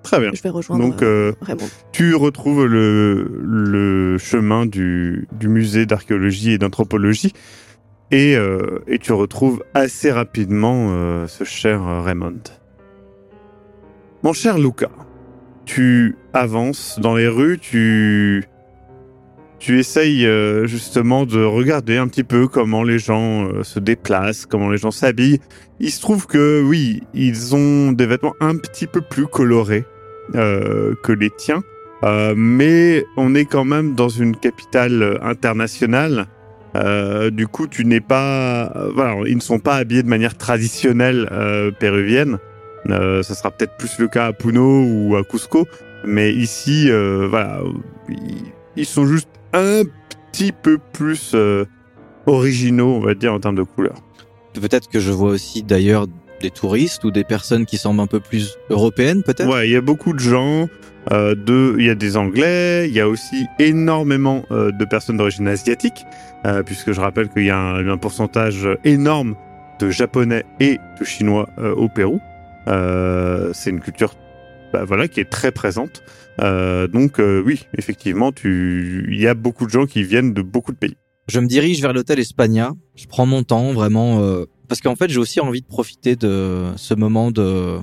Très 0.03 0.21
bien. 0.21 0.31
Je 0.35 0.43
vais 0.43 0.51
rejoindre 0.51 0.85
Donc 0.85 1.03
euh, 1.03 1.33
euh, 1.33 1.35
Raymond. 1.41 1.69
tu 1.93 2.15
retrouves 2.15 2.67
le, 2.67 3.27
le 3.43 4.19
chemin 4.19 4.67
du, 4.67 5.27
du 5.33 5.49
musée 5.49 5.87
d'archéologie 5.87 6.53
et 6.53 6.59
d'anthropologie 6.59 7.33
et, 8.11 8.37
euh, 8.37 8.81
et 8.87 8.99
tu 8.99 9.13
retrouves 9.15 9.65
assez 9.73 10.13
rapidement 10.13 10.89
euh, 10.91 11.27
ce 11.27 11.45
cher 11.45 12.03
Raymond. 12.05 12.43
Mon 14.23 14.35
cher 14.35 14.59
Luca, 14.59 14.91
tu 15.65 16.17
avances 16.35 16.99
dans 17.01 17.15
les 17.15 17.29
rues, 17.29 17.59
tu, 17.59 18.45
tu 19.65 19.79
essayes 19.79 20.27
euh, 20.27 20.67
justement 20.67 21.25
de 21.25 21.43
regarder 21.43 21.97
un 21.97 22.07
petit 22.07 22.23
peu 22.23 22.49
comment 22.49 22.83
les 22.83 22.99
gens 22.99 23.47
euh, 23.47 23.63
se 23.63 23.81
déplacent, 23.81 24.45
comment 24.45 24.69
les 24.69 24.77
gens 24.77 24.91
s'habillent. 24.91 25.41
Il 25.81 25.91
se 25.91 26.03
trouve 26.03 26.27
que 26.27 26.63
oui, 26.63 27.03
ils 27.15 27.55
ont 27.55 27.93
des 27.93 28.05
vêtements 28.05 28.35
un 28.41 28.59
petit 28.59 28.87
peu 28.87 29.01
plus 29.01 29.27
colorés 29.27 29.87
euh, 30.35 30.95
que 31.03 31.13
les 31.13 31.31
tiens. 31.31 31.63
Mais 32.37 33.03
on 33.17 33.35
est 33.35 33.47
quand 33.47 33.65
même 33.65 33.95
dans 33.95 34.11
une 34.11 34.37
capitale 34.37 35.19
internationale. 35.23 36.27
Du 37.33 37.47
coup, 37.47 37.67
tu 37.67 37.87
n'es 37.87 38.03
pas. 38.03 38.71
voilà, 38.95 39.17
ils 39.27 39.37
ne 39.37 39.41
sont 39.41 39.59
pas 39.59 39.77
habillés 39.77 40.03
de 40.03 40.09
manière 40.09 40.37
traditionnelle 40.37 41.27
péruvienne. 41.81 42.37
Ça 42.87 43.23
sera 43.23 43.51
peut-être 43.51 43.79
plus 43.79 43.99
le 43.99 44.09
cas 44.09 44.27
à 44.27 44.33
Puno 44.35 44.85
ou 44.87 45.17
à 45.17 45.25
Cusco. 45.25 45.67
Mais 46.05 46.35
ici, 46.35 46.91
voilà, 46.91 47.63
ils 48.77 48.85
sont 48.85 49.07
juste 49.07 49.31
un 49.55 49.83
petit 50.31 50.53
peu 50.53 50.79
plus 50.93 51.33
euh, 51.35 51.65
originaux, 52.27 52.95
on 52.95 53.01
va 53.01 53.15
dire, 53.15 53.33
en 53.33 53.41
termes 53.41 53.57
de 53.57 53.63
couleurs. 53.63 54.03
Peut-être 54.53 54.89
que 54.89 55.01
je 55.01 55.11
vois 55.11 55.31
aussi 55.31 55.63
d'ailleurs 55.63 56.07
des 56.41 56.51
touristes 56.51 57.05
ou 57.05 57.11
des 57.11 57.25
personnes 57.25 57.65
qui 57.65 57.79
semblent 57.79 58.01
un 58.01 58.07
peu 58.07 58.21
plus 58.21 58.59
européennes, 58.69 59.23
peut-être? 59.23 59.49
Ouais, 59.49 59.69
il 59.69 59.73
y 59.73 59.77
a 59.77 59.81
beaucoup 59.81 60.13
de 60.13 60.19
gens. 60.19 60.69
Euh, 61.13 61.35
de, 61.35 61.77
il 61.79 61.85
y 61.85 61.91
a 61.91 61.95
des 61.95 62.17
Anglais, 62.17 62.89
il 62.89 62.95
y 62.95 63.01
a 63.01 63.07
aussi 63.07 63.47
énormément 63.59 64.43
euh, 64.51 64.73
de 64.73 64.85
personnes 64.87 65.19
d'origine 65.19 65.47
asiatique, 65.49 66.07
euh, 66.47 66.63
puisque 66.63 66.93
je 66.93 67.01
rappelle 67.01 67.29
qu'il 67.29 67.45
y 67.45 67.51
a 67.51 67.59
un, 67.59 67.87
un 67.87 67.99
pourcentage 67.99 68.67
énorme 68.85 69.35
de 69.81 69.91
Japonais 69.91 70.47
et 70.61 70.79
de 70.99 71.05
Chinois 71.05 71.49
au 71.59 71.89
Pérou. 71.89 72.21
C'est 72.67 73.71
une 73.71 73.81
culture, 73.81 74.15
bah, 74.75 74.85
voilà, 74.85 75.07
qui 75.07 75.21
est 75.21 75.31
très 75.31 75.53
présente. 75.53 76.03
Euh, 76.41 76.89
donc 76.89 77.21
euh, 77.21 77.41
oui, 77.47 77.65
effectivement, 77.79 78.33
tu, 78.33 79.07
il 79.09 79.21
y 79.21 79.29
a 79.29 79.35
beaucoup 79.35 79.67
de 79.67 79.71
gens 79.71 79.87
qui 79.87 80.03
viennent 80.03 80.35
de 80.35 80.43
beaucoup 80.43 80.73
de 80.73 80.77
pays. 80.77 80.97
Je 81.29 81.39
me 81.39 81.47
dirige 81.47 81.81
vers 81.81 81.93
l'hôtel 81.93 82.19
Espagna. 82.19 82.73
Je 82.97 83.07
prends 83.07 83.25
mon 83.25 83.45
temps, 83.45 83.73
vraiment, 83.73 84.19
euh, 84.21 84.47
parce 84.69 84.81
qu'en 84.81 84.97
fait, 84.97 85.09
j'ai 85.11 85.19
aussi 85.21 85.39
envie 85.41 85.61
de 85.61 85.67
profiter 85.67 86.17
de 86.17 86.73
ce 86.75 86.93
moment 86.95 87.31
de, 87.31 87.79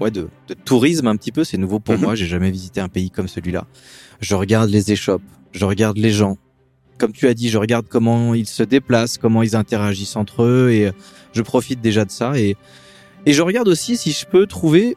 ouais, 0.00 0.10
de, 0.10 0.28
de 0.48 0.54
tourisme 0.54 1.06
un 1.08 1.16
petit 1.16 1.30
peu. 1.30 1.44
C'est 1.44 1.58
nouveau 1.58 1.78
pour 1.78 1.96
Mhm. 1.96 2.00
moi. 2.00 2.14
J'ai 2.14 2.26
jamais 2.26 2.50
visité 2.50 2.80
un 2.80 2.88
pays 2.88 3.10
comme 3.10 3.28
celui-là. 3.28 3.66
Je 4.20 4.34
regarde 4.34 4.70
les 4.70 4.90
échoppes, 4.90 5.22
je 5.52 5.66
regarde 5.66 5.98
les 5.98 6.10
gens. 6.10 6.38
Comme 6.96 7.12
tu 7.12 7.28
as 7.28 7.34
dit, 7.34 7.50
je 7.50 7.58
regarde 7.58 7.86
comment 7.86 8.32
ils 8.34 8.48
se 8.48 8.62
déplacent, 8.62 9.18
comment 9.18 9.42
ils 9.42 9.54
interagissent 9.54 10.16
entre 10.16 10.42
eux, 10.42 10.70
et 10.72 10.90
je 11.34 11.42
profite 11.42 11.82
déjà 11.82 12.06
de 12.06 12.10
ça. 12.10 12.38
Et 12.38 12.56
et 13.26 13.34
je 13.34 13.42
regarde 13.42 13.68
aussi 13.68 13.96
si 13.98 14.12
je 14.12 14.24
peux 14.24 14.46
trouver, 14.46 14.96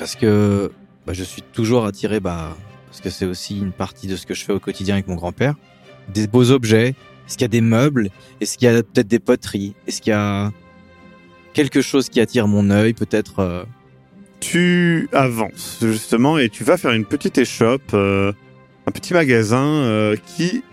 parce 0.00 0.16
que 0.16 0.72
bah, 1.06 1.12
je 1.12 1.22
suis 1.22 1.42
toujours 1.42 1.84
attiré, 1.84 2.20
bah, 2.20 2.56
parce 2.86 3.02
que 3.02 3.10
c'est 3.10 3.26
aussi 3.26 3.58
une 3.58 3.70
partie 3.70 4.06
de 4.06 4.16
ce 4.16 4.26
que 4.26 4.32
je 4.32 4.44
fais 4.44 4.52
au 4.54 4.58
quotidien 4.58 4.94
avec 4.94 5.06
mon 5.06 5.14
grand-père, 5.14 5.54
des 6.08 6.26
beaux 6.26 6.50
objets. 6.50 6.94
Est-ce 7.28 7.36
qu'il 7.36 7.42
y 7.42 7.44
a 7.44 7.48
des 7.48 7.60
meubles 7.60 8.08
Est-ce 8.40 8.56
qu'il 8.56 8.66
y 8.66 8.74
a 8.74 8.82
peut-être 8.82 9.06
des 9.06 9.18
poteries 9.18 9.74
Est-ce 9.86 10.00
qu'il 10.00 10.12
y 10.12 10.16
a 10.16 10.50
quelque 11.52 11.82
chose 11.82 12.08
qui 12.08 12.18
attire 12.18 12.48
mon 12.48 12.70
œil 12.70 12.94
Peut-être. 12.94 13.40
euh, 13.40 13.64
tu 14.40 15.10
avances 15.12 15.80
justement 15.82 16.38
et 16.38 16.48
tu 16.48 16.64
vas 16.64 16.78
faire 16.78 16.92
une 16.92 17.04
petite 17.04 17.36
échoppe, 17.36 17.92
euh, 17.92 18.32
un 18.86 18.90
petit 18.92 19.12
magasin 19.12 19.66
euh, 19.66 20.16
qui 20.24 20.64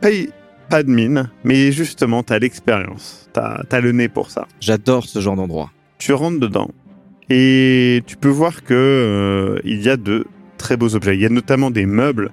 paye 0.00 0.30
pas 0.68 0.82
de 0.82 0.90
mine, 0.90 1.30
mais 1.44 1.70
justement 1.70 2.24
t'as 2.24 2.40
l'expérience, 2.40 3.30
t'as 3.32 3.62
as 3.70 3.80
le 3.80 3.92
nez 3.92 4.08
pour 4.08 4.30
ça. 4.32 4.48
J'adore 4.60 5.04
ce 5.06 5.20
genre 5.20 5.36
d'endroit. 5.36 5.70
Tu 5.98 6.12
rentres 6.12 6.40
dedans 6.40 6.70
Et 7.30 8.02
tu 8.06 8.16
peux 8.16 8.28
voir 8.28 8.62
que 8.64 8.74
euh, 8.74 9.60
il 9.64 9.80
y 9.82 9.88
a 9.88 9.96
de 9.96 10.26
très 10.58 10.76
beaux 10.76 10.94
objets. 10.94 11.14
Il 11.14 11.20
y 11.22 11.26
a 11.26 11.30
notamment 11.30 11.70
des 11.70 11.86
meubles 11.86 12.30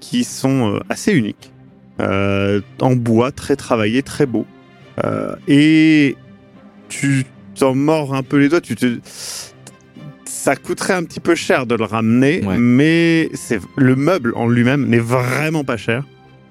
qui 0.00 0.24
sont 0.24 0.74
euh, 0.74 0.80
assez 0.88 1.12
uniques, 1.12 1.52
euh, 2.00 2.60
en 2.80 2.96
bois, 2.96 3.30
très 3.32 3.56
travaillés, 3.56 4.02
très 4.02 4.26
beaux. 4.26 4.46
Euh, 5.04 5.34
et 5.48 6.16
tu 6.88 7.24
t'en 7.58 7.74
mords 7.74 8.14
un 8.14 8.22
peu 8.22 8.38
les 8.38 8.48
doigts. 8.48 8.60
Tu 8.60 8.74
te... 8.76 8.98
Ça 10.24 10.56
coûterait 10.56 10.94
un 10.94 11.04
petit 11.04 11.20
peu 11.20 11.34
cher 11.34 11.64
de 11.66 11.74
le 11.74 11.84
ramener, 11.84 12.42
Ouais. 12.44 12.58
mais 12.58 13.30
c'est 13.34 13.60
le 13.76 13.96
meuble 13.96 14.32
en 14.36 14.46
lui-même 14.48 14.86
n'est 14.86 14.98
vraiment 14.98 15.64
pas 15.64 15.76
cher. 15.76 16.04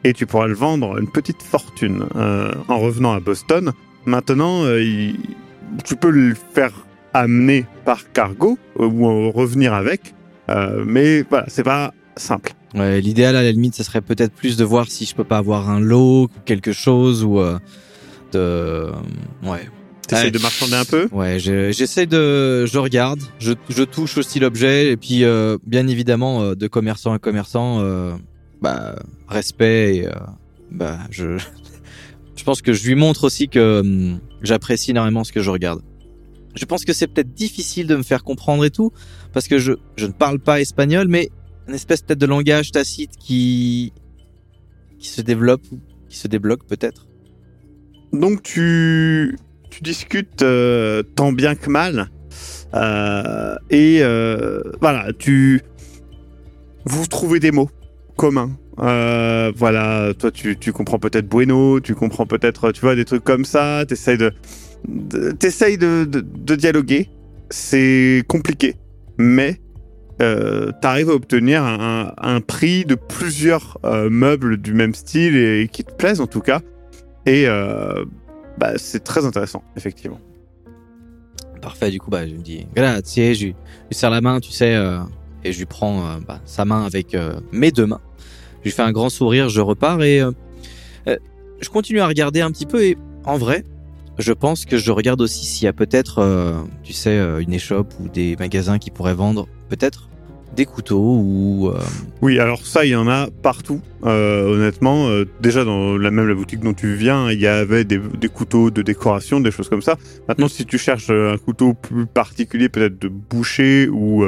Et 0.04 0.14
tu 0.14 0.26
pourras 0.26 0.48
le 0.48 0.54
vendre 0.56 0.98
une 1.00 1.10
petite 1.10 1.42
fortune 1.44 2.06
en 2.16 2.80
revenant 2.80 3.14
à 3.14 3.20
Boston. 3.20 3.72
Maintenant, 4.06 4.66
il- 4.76 5.16
tu 5.86 5.96
peux 5.96 6.10
le 6.10 6.34
faire 6.54 6.72
amener 7.14 7.66
par 7.86 8.12
cargo 8.12 8.58
euh, 8.80 8.86
ou 8.86 9.06
en 9.06 9.32
revenir 9.32 9.74
avec, 9.74 10.14
euh, 10.50 10.84
mais 10.86 11.22
voilà, 11.30 11.46
c'est 11.48 11.64
pas 11.64 11.94
simple. 12.16 12.54
Ouais, 12.76 13.02
l'idéal 13.02 13.36
à 13.36 13.44
la 13.44 13.52
limite, 13.52 13.76
ce 13.76 13.84
serait 13.84 14.02
peut-être 14.02 14.34
plus 14.34 14.58
de 14.58 14.64
voir 14.64 14.88
si 14.90 15.06
je 15.06 15.14
peux 15.16 15.24
pas 15.24 15.38
avoir 15.38 15.70
un 15.70 15.80
lot 15.80 16.24
ou 16.24 16.30
quelque 16.46 16.72
chose 16.72 17.24
ou 17.24 17.40
euh, 17.40 17.60
de 18.32 18.88
ouais. 19.44 19.68
T'essayes 20.08 20.26
Ouais. 20.26 20.32
de 20.32 20.40
marchander 20.40 20.74
un 20.76 20.84
peu? 20.86 21.08
Ouais, 21.14 21.40
je- 21.40 21.72
j'essaie 21.72 22.06
de, 22.06 22.66
je 22.66 22.78
regarde, 22.78 23.22
je, 23.40 23.54
je 23.70 23.84
touche 23.84 24.18
aussi 24.18 24.40
l'objet 24.40 24.92
et 24.92 24.98
puis 24.98 25.24
euh, 25.24 25.58
bien 25.66 25.88
évidemment 25.88 26.54
de 26.56 26.68
commerçant 26.68 27.14
à 27.14 27.20
commerçant, 27.20 27.80
euh, 27.80 28.12
bah 28.62 28.96
respect 29.30 29.96
et 29.98 30.08
euh, 30.08 30.12
bah 30.72 31.00
je, 31.10 31.38
je 32.36 32.44
pense 32.44 32.62
que 32.62 32.74
je 32.74 32.86
lui 32.88 32.96
montre 32.96 33.24
aussi 33.24 33.48
que 33.48 33.80
hum, 33.80 34.20
j'apprécie 34.42 34.92
énormément 34.92 35.24
ce 35.24 35.32
que 35.32 35.42
je 35.42 35.50
regarde. 35.50 35.82
Je 36.56 36.66
pense 36.66 36.86
que 36.86 36.94
c'est 36.94 37.08
peut-être 37.08 37.34
difficile 37.34 37.88
de 37.88 37.96
me 37.96 38.04
faire 38.04 38.24
comprendre 38.24 38.64
et 38.66 38.70
tout 38.70 38.92
parce 39.34 39.48
que 39.48 39.58
je, 39.58 39.74
je 39.98 40.06
ne 40.06 40.12
parle 40.12 40.40
pas 40.40 40.62
espagnol, 40.62 41.08
mais 41.08 41.30
une 41.68 41.74
espèce 41.74 42.02
peut-être 42.02 42.20
de 42.20 42.26
langage 42.26 42.72
tacite 42.72 43.18
qui 43.18 43.94
qui 45.00 45.10
se 45.10 45.22
développe, 45.22 45.66
qui 46.10 46.18
se 46.18 46.28
débloque 46.28 46.66
peut-être. 46.66 47.08
Donc 48.14 48.44
tu, 48.44 49.38
tu 49.70 49.82
discutes 49.82 50.44
euh, 50.44 51.04
tant 51.04 51.32
bien 51.32 51.56
que 51.56 51.70
mal. 51.70 52.10
Euh, 52.74 53.56
et 53.70 54.00
euh, 54.02 54.62
voilà, 54.80 55.08
tu 55.18 55.62
vous 56.86 57.06
trouvez 57.08 57.40
des 57.40 57.52
mots 57.52 57.70
communs. 58.16 58.58
Voilà, 58.78 60.14
toi 60.18 60.32
tu, 60.32 60.58
tu 60.58 60.72
comprends 60.72 61.00
peut-être 61.00 61.28
bueno, 61.28 61.80
tu 61.80 61.96
comprends 61.96 62.26
peut-être, 62.26 62.72
tu 62.72 62.82
vois, 62.82 62.96
des 62.96 63.06
trucs 63.06 63.24
comme 63.24 63.46
ça. 63.46 63.86
T'essayes 63.88 64.18
de, 64.18 64.30
de 64.30 64.36
t'essayes 65.40 65.78
de, 65.78 66.06
dialoguer. 66.56 67.10
C'est 67.50 68.24
compliqué, 68.28 68.76
mais 69.18 69.60
euh, 70.22 70.72
t'arrives 70.82 71.10
à 71.10 71.14
obtenir 71.14 71.64
un, 71.64 72.42
prix 72.42 72.86
de 72.86 72.96
plusieurs 72.96 73.78
euh, 73.86 74.10
meubles 74.10 74.58
du 74.58 74.74
même 74.74 74.96
style 74.96 75.36
et 75.36 75.70
qui 75.72 75.84
te 75.84 75.92
plaisent 75.92 76.22
en 76.22 76.28
tout 76.28 76.40
cas. 76.40 76.62
Et 77.26 77.46
euh, 77.48 78.06
bah, 78.58 78.74
c'est 78.78 79.04
très 79.04 79.26
intéressant, 79.26 79.64
effectivement. 79.76 80.20
Parfait, 81.62 81.92
du 81.92 82.00
coup, 82.00 82.10
bah, 82.10 82.28
je 82.28 82.34
lui 82.34 82.42
dis 82.42 82.68
grazie, 82.76 83.36
je 83.36 83.46
lui, 83.48 83.56
serre 83.92 84.10
la 84.10 84.22
main, 84.22 84.40
tu 84.40 84.52
sais, 84.52 84.74
et 85.44 85.52
je 85.52 85.60
lui 85.60 85.66
prends 85.66 86.18
bah, 86.28 86.42
sa 86.46 86.66
main 86.66 86.86
avec 86.86 87.16
mes 87.52 87.72
deux 87.72 87.86
mains. 87.86 88.02
Je 88.60 88.70
lui 88.70 88.72
fais 88.72 88.82
un 88.82 88.92
grand 88.92 89.10
sourire, 89.10 89.50
je 89.50 89.62
repars 89.62 90.02
et 90.02 90.22
je 91.06 91.70
continue 91.70 92.02
à 92.02 92.08
regarder 92.08 92.42
un 92.42 92.52
petit 92.52 92.66
peu 92.66 92.84
et 92.84 92.98
en 93.26 93.38
vrai, 93.38 93.64
je 94.20 94.34
pense 94.34 94.66
que 94.66 94.78
je 94.78 94.92
regarde 94.92 95.22
aussi 95.22 95.46
s'il 95.46 95.66
y 95.66 95.68
a 95.68 95.74
peut-être, 95.74 96.20
euh, 96.20 96.62
tu 96.84 96.94
sais, 96.94 97.18
euh, 97.18 97.40
une 97.40 97.54
échoppe 97.54 97.94
ou 98.00 98.10
des 98.10 98.36
magasins 98.38 98.78
qui 98.78 98.92
pourraient 98.92 99.16
vendre 99.16 99.48
peut-être 99.70 100.10
des 100.56 100.68
couteaux 100.68 101.18
ou 101.18 101.70
euh, 101.70 101.80
Oui, 102.22 102.38
alors 102.38 102.64
ça, 102.64 102.86
il 102.86 102.92
y 102.92 102.96
en 102.96 103.08
a 103.08 103.28
partout, 103.42 103.82
euh, 104.06 104.54
honnêtement. 104.54 105.10
Déjà, 105.42 105.66
dans 105.66 105.98
la 105.98 106.12
même 106.12 106.28
la 106.28 106.36
boutique 106.36 106.60
dont 106.60 106.76
tu 106.76 106.94
viens, 106.94 107.32
il 107.32 107.40
y 107.40 107.48
avait 107.48 107.86
des, 107.86 107.98
des 107.98 108.30
couteaux 108.30 108.70
de 108.70 108.84
décoration, 108.84 109.40
des 109.40 109.50
choses 109.50 109.68
comme 109.68 109.82
ça. 109.82 109.98
Maintenant, 110.28 110.48
si 110.48 110.64
tu 110.68 110.78
cherches 110.78 111.10
un 111.10 111.38
couteau 111.38 111.74
plus 111.74 112.06
particulier, 112.06 112.70
peut-être 112.70 113.00
de 113.00 113.08
boucher 113.08 113.88
ou... 113.88 114.24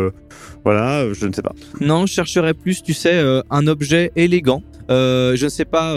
voilà, 0.63 1.13
je 1.13 1.27
ne 1.27 1.31
sais 1.31 1.43
pas. 1.43 1.53
Non, 1.79 2.07
je 2.07 2.13
chercherais 2.13 2.55
plus, 2.55 2.81
tu 2.81 2.93
sais, 2.93 3.21
un 3.51 3.67
objet 3.67 4.11
élégant. 4.15 4.63
Je 4.89 5.43
ne 5.43 5.49
sais 5.49 5.65
pas 5.65 5.95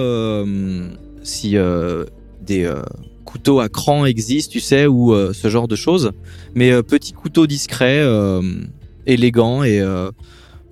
si 1.23 1.57
des 2.42 2.71
couteaux 3.28 3.61
à 3.61 3.68
cran 3.68 4.06
existent, 4.06 4.50
tu 4.52 4.61
sais, 4.61 4.87
ou 4.87 5.12
euh, 5.12 5.35
ce 5.35 5.49
genre 5.49 5.68
de 5.68 5.76
choses. 5.76 6.12
Mais 6.54 6.73
euh, 6.73 6.82
petit 6.82 7.12
couteau 7.12 7.47
discret, 7.47 7.99
euh, 8.00 8.40
élégant 9.04 9.62
et 9.62 9.82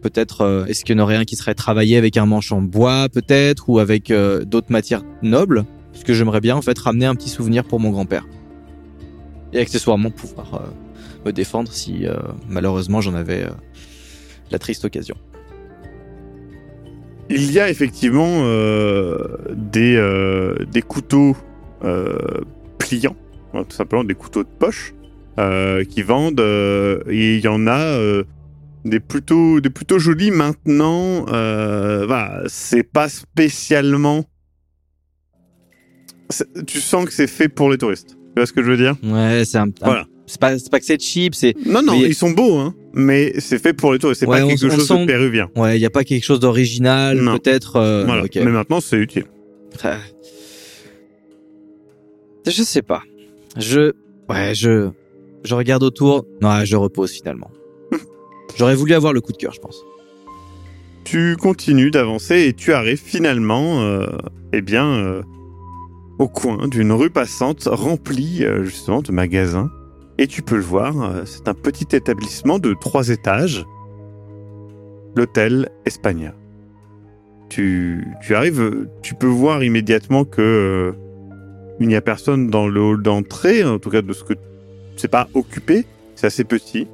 peut-être 0.02 0.66
est-ce 0.68 0.84
qu'il 0.84 0.96
y 0.96 0.98
en 0.98 1.02
aurait 1.02 1.16
un 1.16 1.25
qui 1.25 1.36
serait 1.36 1.54
travaillé 1.54 1.96
avec 1.96 2.16
un 2.16 2.26
manche 2.26 2.52
en 2.52 2.62
bois, 2.62 3.08
peut-être, 3.10 3.68
ou 3.68 3.78
avec 3.78 4.12
d'autres 4.12 4.70
matières 4.70 5.02
nobles? 5.22 5.64
Parce 5.92 6.04
que 6.04 6.12
j'aimerais 6.12 6.40
bien 6.40 6.54
en 6.54 6.62
fait 6.62 6.78
ramener 6.78 7.06
un 7.06 7.14
petit 7.14 7.30
souvenir 7.30 7.64
pour 7.64 7.80
mon 7.80 7.90
grand-père 7.90 8.26
et 9.54 9.58
accessoirement 9.58 10.10
pouvoir 10.10 10.70
me 11.25 11.32
défendre 11.32 11.72
si 11.72 12.04
malheureusement 12.46 13.00
j'en 13.00 13.14
avais 13.14 13.46
la 14.50 14.58
triste 14.58 14.84
occasion. 14.84 15.16
Il 17.30 17.50
y 17.50 17.58
a 17.58 17.70
effectivement 17.70 18.42
des, 19.54 19.98
des 20.70 20.82
couteaux 20.82 21.34
pliants, 22.78 23.16
hein, 23.54 23.64
tout 23.68 23.76
simplement 23.76 24.04
des 24.04 24.14
couteaux 24.14 24.42
de 24.42 24.49
poche, 24.59 24.95
euh, 25.38 25.85
qui 25.85 26.02
vendent. 26.02 26.40
euh, 26.40 27.00
et 27.11 27.37
il 27.37 27.40
y 27.45 27.49
en 27.49 27.66
a 27.66 27.78
euh, 27.78 28.25
des, 28.85 29.00
plutôt, 29.00 29.61
des 29.61 29.71
plutôt 29.71 29.99
jolis 29.99 30.30
maintenant. 30.30 31.26
Euh, 31.28 32.04
voilà, 32.06 32.42
c'est 32.47 32.83
pas 32.85 33.09
spécialement. 33.09 34.25
Tu 36.66 36.80
sens 36.80 37.04
que 37.04 37.12
c'est 37.12 37.26
fait 37.28 37.49
pour 37.49 37.71
les 37.71 37.78
touristes. 37.78 38.11
Tu 38.11 38.33
vois 38.40 38.47
ce 38.47 38.52
que 38.52 38.62
je 38.62 38.71
veux 38.71 38.76
dire? 38.76 38.97
Ouais, 39.04 39.45
c'est 39.45 39.59
un, 39.59 39.68
un- 39.68 39.73
Voilà. 39.85 40.06
c'est 40.26 40.40
pas 40.40 40.52
pas 40.71 40.80
que 40.80 40.85
c'est 40.85 41.00
cheap, 41.00 41.35
c'est 41.37 41.54
Non, 41.66 41.83
non, 41.83 41.99
Mais- 41.99 42.09
ils 42.09 42.14
sont 42.14 42.30
beaux, 42.33 42.56
hein, 42.59 42.75
mais 42.95 43.33
c'est 43.38 43.62
fait 43.62 43.73
pour 43.73 43.92
les 43.92 43.99
touristes. 44.00 44.21
C'est 44.21 44.26
Ouais, 44.26 44.40
pas 44.40 44.47
quelque 44.49 44.66
on 44.66 44.71
chose 44.76 44.87
sent- 44.88 45.00
de 45.02 45.06
péruvien. 45.06 45.49
ouais, 45.56 45.78
il 45.78 45.80
y 45.80 45.87
a 45.87 45.90
pas 45.90 46.02
quelque 46.04 46.25
chose 46.25 46.40
d'original, 46.40 47.18
peut-être. 47.40 47.76
euh, 47.76 48.04
voilà. 48.04 48.25
Mais 48.35 48.45
maintenant, 48.47 48.80
c'est 48.80 48.97
utile. 48.97 49.25
Je 52.47 52.62
sais 52.62 52.83
pas. 52.83 53.03
Je 53.57 53.93
ouais, 54.29 54.55
je 54.55 54.91
je 55.45 55.55
regarde 55.55 55.83
autour. 55.83 56.26
Non, 56.43 56.65
je 56.65 56.76
repose 56.76 57.12
finalement. 57.12 57.50
J'aurais 58.57 58.75
voulu 58.75 58.95
avoir 58.95 59.12
le 59.12 59.21
coup 59.21 59.33
de 59.33 59.37
cœur, 59.37 59.53
je 59.53 59.61
pense. 59.61 59.83
Tu 61.05 61.37
continues 61.37 61.91
d'avancer 61.91 62.47
et 62.47 62.53
tu 62.53 62.73
arrives 62.73 63.00
finalement, 63.00 63.81
euh, 63.83 64.07
eh 64.53 64.61
bien, 64.61 64.87
euh, 64.87 65.23
au 66.19 66.29
coin 66.29 66.67
d'une 66.67 66.93
rue 66.93 67.11
passante 67.11 67.69
remplie 67.71 68.45
euh, 68.45 68.65
justement 68.65 69.03
de 69.03 69.12
magasins. 69.12 69.71
Et 70.19 70.26
tu 70.26 70.43
peux 70.43 70.57
le 70.57 70.62
voir, 70.62 70.95
c'est 71.26 71.47
un 71.47 71.53
petit 71.53 71.95
établissement 71.95 72.59
de 72.59 72.73
trois 72.73 73.11
étages, 73.11 73.67
l'hôtel 75.15 75.69
Espagna. 75.85 76.33
Tu, 77.50 78.03
tu 78.23 78.35
arrives, 78.35 78.88
tu 79.03 79.15
peux 79.15 79.26
voir 79.26 79.62
immédiatement 79.62 80.25
que 80.25 80.95
il 81.80 81.88
n'y 81.88 81.97
a 81.97 82.00
personne 82.00 82.49
dans 82.49 82.68
le 82.68 82.80
hall 82.80 83.02
d'entrée, 83.02 83.64
en 83.64 83.78
tout 83.78 83.90
cas 83.90 84.02
de 84.02 84.12
ce 84.12 84.25
que 84.25 84.35
c'est 84.97 85.09
pas 85.09 85.28
occupé, 85.35 85.85
c'est 86.14 86.26
assez 86.26 86.45
petit. 86.45 86.88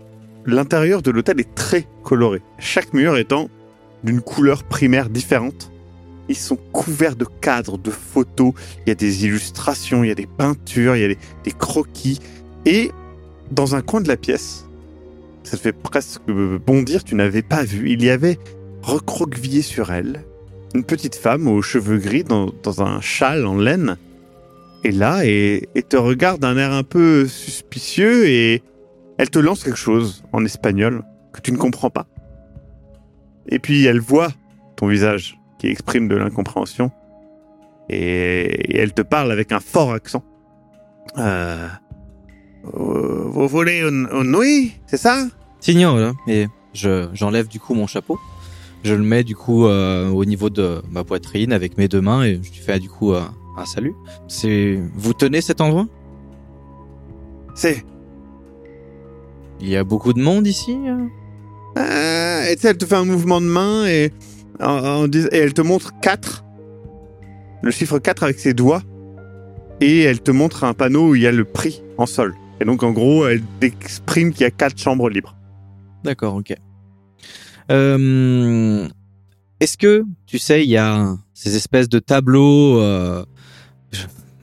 L'intérieur 0.44 1.02
de 1.02 1.10
l'hôtel 1.10 1.40
est 1.40 1.54
très 1.54 1.86
coloré, 2.02 2.42
chaque 2.58 2.92
mur 2.92 3.16
étant 3.16 3.48
d'une 4.02 4.20
couleur 4.20 4.64
primaire 4.64 5.08
différente. 5.08 5.70
Ils 6.28 6.36
sont 6.36 6.56
couverts 6.72 7.16
de 7.16 7.26
cadres, 7.40 7.78
de 7.78 7.90
photos, 7.90 8.54
il 8.84 8.88
y 8.88 8.92
a 8.92 8.94
des 8.94 9.24
illustrations, 9.24 10.02
il 10.02 10.08
y 10.08 10.10
a 10.10 10.16
des 10.16 10.26
peintures, 10.26 10.96
il 10.96 11.02
y 11.02 11.04
a 11.04 11.08
des, 11.08 11.52
croquis. 11.52 12.18
Et 12.64 12.90
dans 13.50 13.74
un 13.74 13.82
coin 13.82 14.00
de 14.00 14.08
la 14.08 14.16
pièce, 14.16 14.66
ça 15.44 15.56
te 15.56 15.62
fait 15.62 15.72
presque 15.72 16.22
bondir, 16.66 17.04
tu 17.04 17.14
n'avais 17.14 17.42
pas 17.42 17.64
vu, 17.64 17.90
il 17.90 18.02
y 18.02 18.10
avait 18.10 18.38
recroquevillé 18.82 19.62
sur 19.62 19.92
elle 19.92 20.24
une 20.74 20.84
petite 20.84 21.16
femme 21.16 21.48
aux 21.48 21.60
cheveux 21.60 21.98
gris 21.98 22.24
dans 22.24 22.82
un 22.82 23.00
châle 23.00 23.46
en 23.46 23.58
laine. 23.58 23.98
Et 24.84 24.90
là, 24.90 25.24
et, 25.24 25.68
et 25.74 25.82
te 25.82 25.96
regarde 25.96 26.40
d'un 26.40 26.56
air 26.56 26.72
un 26.72 26.82
peu 26.82 27.26
suspicieux 27.26 28.28
et 28.28 28.62
elle 29.18 29.30
te 29.30 29.38
lance 29.38 29.62
quelque 29.62 29.78
chose 29.78 30.24
en 30.32 30.44
espagnol 30.44 31.04
que 31.32 31.40
tu 31.40 31.52
ne 31.52 31.56
comprends 31.56 31.90
pas. 31.90 32.06
Et 33.48 33.58
puis 33.58 33.84
elle 33.84 34.00
voit 34.00 34.32
ton 34.76 34.86
visage 34.86 35.38
qui 35.58 35.68
exprime 35.68 36.08
de 36.08 36.16
l'incompréhension. 36.16 36.90
Et, 37.88 38.78
elle 38.78 38.92
te 38.92 39.02
parle 39.02 39.30
avec 39.30 39.52
un 39.52 39.60
fort 39.60 39.92
accent. 39.92 40.24
Euh, 41.18 41.68
vous 42.64 43.48
voulez 43.48 43.82
un, 43.82 44.06
un 44.06 44.34
oui, 44.34 44.72
c'est 44.86 44.96
ça? 44.96 45.26
Signor, 45.60 45.96
là. 45.96 46.12
Et 46.26 46.46
je 46.72 47.08
j'enlève 47.12 47.48
du 47.48 47.60
coup 47.60 47.74
mon 47.74 47.86
chapeau. 47.86 48.18
Je 48.82 48.94
le 48.94 49.02
mets 49.02 49.22
du 49.22 49.36
coup 49.36 49.66
euh, 49.66 50.08
au 50.08 50.24
niveau 50.24 50.50
de 50.50 50.82
ma 50.90 51.04
poitrine 51.04 51.52
avec 51.52 51.78
mes 51.78 51.86
deux 51.86 52.00
mains 52.00 52.24
et 52.24 52.40
je 52.42 52.50
lui 52.50 52.58
fais 52.58 52.80
du 52.80 52.88
coup 52.88 53.12
euh, 53.12 53.22
un 53.56 53.64
salut. 53.66 53.94
C'est 54.28 54.80
vous 54.94 55.12
tenez 55.14 55.40
cet 55.40 55.60
endroit? 55.60 55.86
C'est. 57.54 57.84
Il 59.60 59.68
y 59.68 59.76
a 59.76 59.84
beaucoup 59.84 60.12
de 60.12 60.20
monde 60.20 60.46
ici 60.46 60.76
euh? 60.86 61.06
Ah, 61.76 62.50
et 62.50 62.56
tu 62.56 62.62
sais, 62.62 62.68
elle 62.68 62.76
te 62.78 62.84
fait 62.86 62.96
un 62.96 63.04
mouvement 63.04 63.40
de 63.40 63.46
main 63.46 63.86
et, 63.86 64.12
en- 64.60 64.66
en 65.04 65.08
dis- 65.08 65.28
et 65.32 65.38
elle 65.38 65.54
te 65.54 65.62
montre 65.62 65.92
4. 66.00 66.44
Le 67.62 67.70
chiffre 67.70 67.98
4 67.98 68.24
avec 68.24 68.38
ses 68.38 68.54
doigts. 68.54 68.82
Et 69.80 70.02
elle 70.02 70.20
te 70.20 70.30
montre 70.30 70.64
un 70.64 70.74
panneau 70.74 71.10
où 71.10 71.14
il 71.14 71.22
y 71.22 71.26
a 71.26 71.32
le 71.32 71.44
prix 71.44 71.82
en 71.98 72.06
sol. 72.06 72.34
Et 72.60 72.64
donc, 72.64 72.82
en 72.82 72.92
gros, 72.92 73.26
elle 73.26 73.42
exprime 73.62 74.32
qu'il 74.32 74.42
y 74.42 74.44
a 74.44 74.50
4 74.50 74.78
chambres 74.78 75.08
libres. 75.08 75.34
D'accord, 76.04 76.34
ok. 76.36 76.54
Euh, 77.70 78.88
Est-ce 79.60 79.76
que, 79.78 80.04
tu 80.26 80.38
sais, 80.38 80.64
il 80.64 80.70
y 80.70 80.76
a 80.76 81.16
ces 81.34 81.56
espèces 81.56 81.88
de 81.88 81.98
tableaux, 82.00 82.80
euh, 82.80 83.24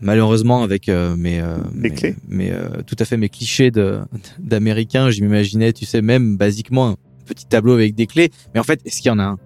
malheureusement 0.01 0.63
avec 0.63 0.87
euh, 0.89 1.15
mes, 1.15 1.39
euh, 1.41 1.57
mes- 1.73 1.89
clés 1.91 2.15
mes, 2.27 2.51
euh, 2.51 2.81
tout 2.85 2.95
à 2.99 3.05
fait 3.05 3.17
mes 3.17 3.29
clichés 3.29 3.71
de 3.71 3.99
d'américains, 4.39 5.09
je 5.11 5.21
m'imaginais, 5.21 5.73
tu 5.73 5.85
sais, 5.85 6.01
même 6.01 6.37
basiquement 6.37 6.89
un 6.89 6.95
petit 7.25 7.45
tableau 7.45 7.73
avec 7.73 7.95
des 7.95 8.07
clés. 8.07 8.31
Mais 8.53 8.59
en 8.59 8.63
fait, 8.63 8.79
est-ce 8.85 9.01
qu'il 9.01 9.09
y 9.09 9.11
en 9.13 9.19
a 9.19 9.23
un? 9.23 9.37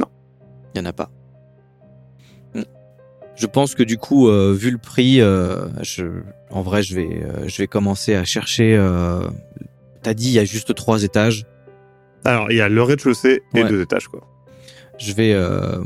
Non. 0.00 0.06
Il 0.74 0.78
y 0.78 0.80
en 0.80 0.86
a 0.86 0.92
pas. 0.92 1.10
Hmm. 2.54 2.62
Je 3.36 3.46
pense 3.46 3.74
que 3.74 3.82
du 3.82 3.98
coup, 3.98 4.28
euh, 4.28 4.52
vu 4.52 4.70
le 4.70 4.78
prix, 4.78 5.20
euh, 5.20 5.66
je, 5.82 6.04
en 6.50 6.62
vrai, 6.62 6.82
je 6.82 6.94
vais, 6.96 7.22
euh, 7.22 7.46
je 7.46 7.58
vais 7.58 7.66
commencer 7.66 8.14
à 8.14 8.24
chercher. 8.24 8.74
Euh, 8.76 9.28
T'as 10.02 10.14
dit, 10.14 10.28
il 10.28 10.32
y 10.32 10.38
a 10.38 10.44
juste 10.44 10.74
trois 10.76 11.02
étages. 11.02 11.44
Alors, 12.24 12.50
il 12.52 12.56
y 12.56 12.60
a 12.60 12.68
le 12.68 12.82
rez-de-chaussée 12.82 13.42
et 13.54 13.62
Ouais. 13.62 13.68
deux 13.68 13.82
étages, 13.82 14.06
quoi. 14.08 14.20
je 14.98 15.12
vais 15.12 15.32
euh, 15.32 15.82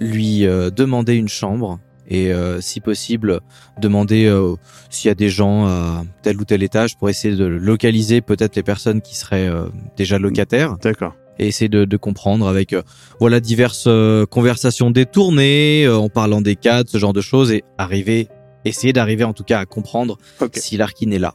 lui 0.00 0.46
euh, 0.46 0.70
demander 0.70 1.14
une 1.14 1.28
chambre 1.28 1.78
et 2.08 2.32
euh, 2.32 2.60
si 2.60 2.80
possible 2.80 3.40
demander 3.78 4.26
euh, 4.26 4.54
s'il 4.88 5.08
y 5.08 5.12
a 5.12 5.14
des 5.14 5.28
gens 5.28 5.66
à 5.66 6.04
tel 6.22 6.40
ou 6.40 6.44
tel 6.44 6.62
étage 6.62 6.96
pour 6.96 7.10
essayer 7.10 7.36
de 7.36 7.44
localiser 7.44 8.20
peut-être 8.20 8.56
les 8.56 8.62
personnes 8.62 9.02
qui 9.02 9.14
seraient 9.14 9.48
euh, 9.48 9.66
déjà 9.96 10.18
locataires 10.18 10.78
D'accord. 10.78 11.14
et 11.38 11.48
essayer 11.48 11.68
de, 11.68 11.84
de 11.84 11.96
comprendre 11.96 12.48
avec 12.48 12.72
euh, 12.72 12.82
voilà 13.20 13.40
diverses 13.40 13.84
euh, 13.88 14.24
conversations 14.24 14.90
détournées 14.90 15.84
euh, 15.84 15.96
en 15.96 16.08
parlant 16.08 16.40
des 16.40 16.56
cas, 16.56 16.82
de 16.82 16.88
ce 16.88 16.96
genre 16.96 17.12
de 17.12 17.20
choses 17.20 17.52
et 17.52 17.62
arriver 17.76 18.28
essayer 18.64 18.92
d'arriver 18.92 19.24
en 19.24 19.32
tout 19.32 19.44
cas 19.44 19.60
à 19.60 19.66
comprendre 19.66 20.18
si 20.54 20.76
Larkin 20.76 21.10
est 21.10 21.18
là. 21.18 21.34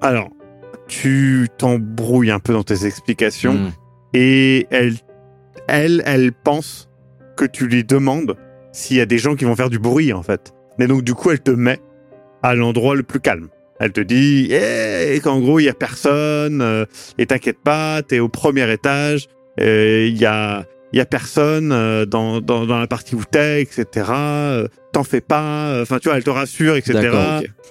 Alors, 0.00 0.28
tu 0.88 1.48
t'embrouilles 1.58 2.30
un 2.30 2.38
peu 2.38 2.52
dans 2.52 2.62
tes 2.62 2.86
explications. 2.86 3.54
Hmm. 3.54 3.70
Et 4.14 4.66
elle, 4.70 4.94
elle, 5.68 6.02
elle 6.06 6.32
pense 6.32 6.88
que 7.36 7.44
tu 7.44 7.66
lui 7.66 7.84
demandes 7.84 8.36
s'il 8.72 8.96
y 8.96 9.00
a 9.00 9.06
des 9.06 9.18
gens 9.18 9.36
qui 9.36 9.44
vont 9.44 9.56
faire 9.56 9.70
du 9.70 9.78
bruit, 9.78 10.12
en 10.12 10.22
fait. 10.22 10.52
Mais 10.78 10.86
donc, 10.86 11.02
du 11.02 11.14
coup, 11.14 11.30
elle 11.30 11.40
te 11.40 11.50
met 11.50 11.80
à 12.42 12.54
l'endroit 12.54 12.94
le 12.94 13.02
plus 13.02 13.20
calme. 13.20 13.48
Elle 13.78 13.92
te 13.92 14.00
dit 14.00 14.48
eh, 14.50 15.20
qu'en 15.20 15.40
gros, 15.40 15.58
il 15.60 15.64
y 15.64 15.68
a 15.68 15.74
personne, 15.74 16.62
euh, 16.62 16.84
et 17.18 17.26
t'inquiète 17.26 17.58
pas, 17.62 18.02
t'es 18.02 18.20
au 18.20 18.28
premier 18.28 18.70
étage, 18.72 19.28
euh, 19.60 20.06
il 20.08 20.16
y 20.16 20.24
a, 20.24 20.64
y 20.92 21.00
a 21.00 21.04
personne 21.04 21.72
euh, 21.72 22.06
dans, 22.06 22.40
dans, 22.40 22.64
dans 22.64 22.78
la 22.78 22.86
partie 22.86 23.14
où 23.14 23.22
t'es, 23.30 23.62
etc. 23.62 24.10
euh, 24.96 25.00
T'en 25.00 25.04
fais 25.04 25.20
pas, 25.20 25.82
enfin, 25.82 25.98
tu 25.98 26.08
vois, 26.08 26.16
elle 26.16 26.24
te 26.24 26.30
rassure, 26.30 26.76
etc. 26.76 27.10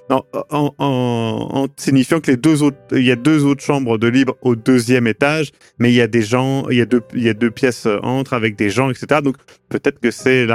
En, 0.09 0.21
en, 0.51 0.73
en, 0.77 1.49
en 1.63 1.67
signifiant 1.77 2.19
que 2.19 2.29
les 2.29 2.37
deux 2.37 2.61
autres, 2.61 2.77
il 2.91 3.03
y 3.03 3.11
a 3.11 3.15
deux 3.15 3.43
autres 3.43 3.63
chambres 3.63 3.97
de 3.97 4.07
libre 4.07 4.35
au 4.43 4.55
deuxième 4.55 5.07
étage, 5.07 5.49
mais 5.79 5.91
il 5.91 5.95
y 5.95 6.01
a 6.01 6.07
des 6.07 6.21
gens, 6.21 6.69
il 6.69 6.77
y 6.77 6.81
a 6.81 6.85
deux, 6.85 7.01
il 7.15 7.23
y 7.23 7.29
a 7.29 7.33
deux 7.33 7.49
pièces 7.49 7.87
euh, 7.87 7.97
entre 8.03 8.33
avec 8.33 8.55
des 8.55 8.69
gens, 8.69 8.91
etc. 8.91 9.21
Donc 9.23 9.37
peut-être 9.69 9.99
que 9.99 10.11
c'est 10.11 10.45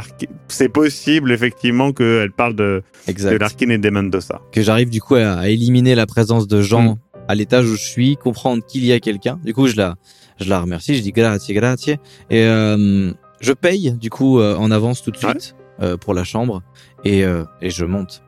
c'est 0.48 0.68
possible 0.68 1.32
effectivement 1.32 1.92
qu'elle 1.92 2.30
parle 2.30 2.54
de, 2.54 2.82
de 3.06 3.10
Exact. 3.10 3.38
Larkin 3.40 3.70
et 3.70 3.78
de 3.78 3.90
Mendoza. 3.90 4.40
que 4.52 4.62
j'arrive 4.62 4.90
du 4.90 5.00
coup 5.00 5.16
à, 5.16 5.32
à 5.32 5.48
éliminer 5.48 5.94
la 5.96 6.06
présence 6.06 6.46
de 6.46 6.62
gens 6.62 6.80
Mm. 6.94 6.96
à 7.28 7.34
l'étage 7.34 7.66
où 7.68 7.74
je 7.76 7.82
suis, 7.82 8.16
comprendre 8.16 8.64
qu'il 8.64 8.84
y 8.84 8.92
a 8.92 9.00
quelqu'un. 9.00 9.38
Du 9.44 9.52
coup, 9.54 9.66
je 9.66 9.76
la, 9.76 9.96
je 10.40 10.48
la 10.48 10.60
remercie, 10.60 10.94
je 10.94 11.02
dis 11.02 11.12
grazie, 11.12 11.52
grazie. 11.52 11.96
Et 12.30 12.44
euh, 12.44 13.12
je 13.40 13.52
paye 13.52 13.92
du 13.92 14.10
coup 14.10 14.38
euh, 14.38 14.54
en 14.56 14.70
avance 14.70 15.02
tout 15.02 15.10
de 15.10 15.16
Ouais. 15.18 15.34
Euh, 15.82 15.96
pour 15.96 16.14
la 16.14 16.24
chambre 16.24 16.62
et, 17.04 17.24
euh, 17.24 17.44
et 17.60 17.70
je 17.70 17.84
monte. 17.84 18.22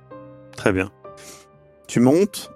Très 0.57 0.73
bien. 0.73 0.91
Tu 1.87 2.01
montes. 2.01 2.51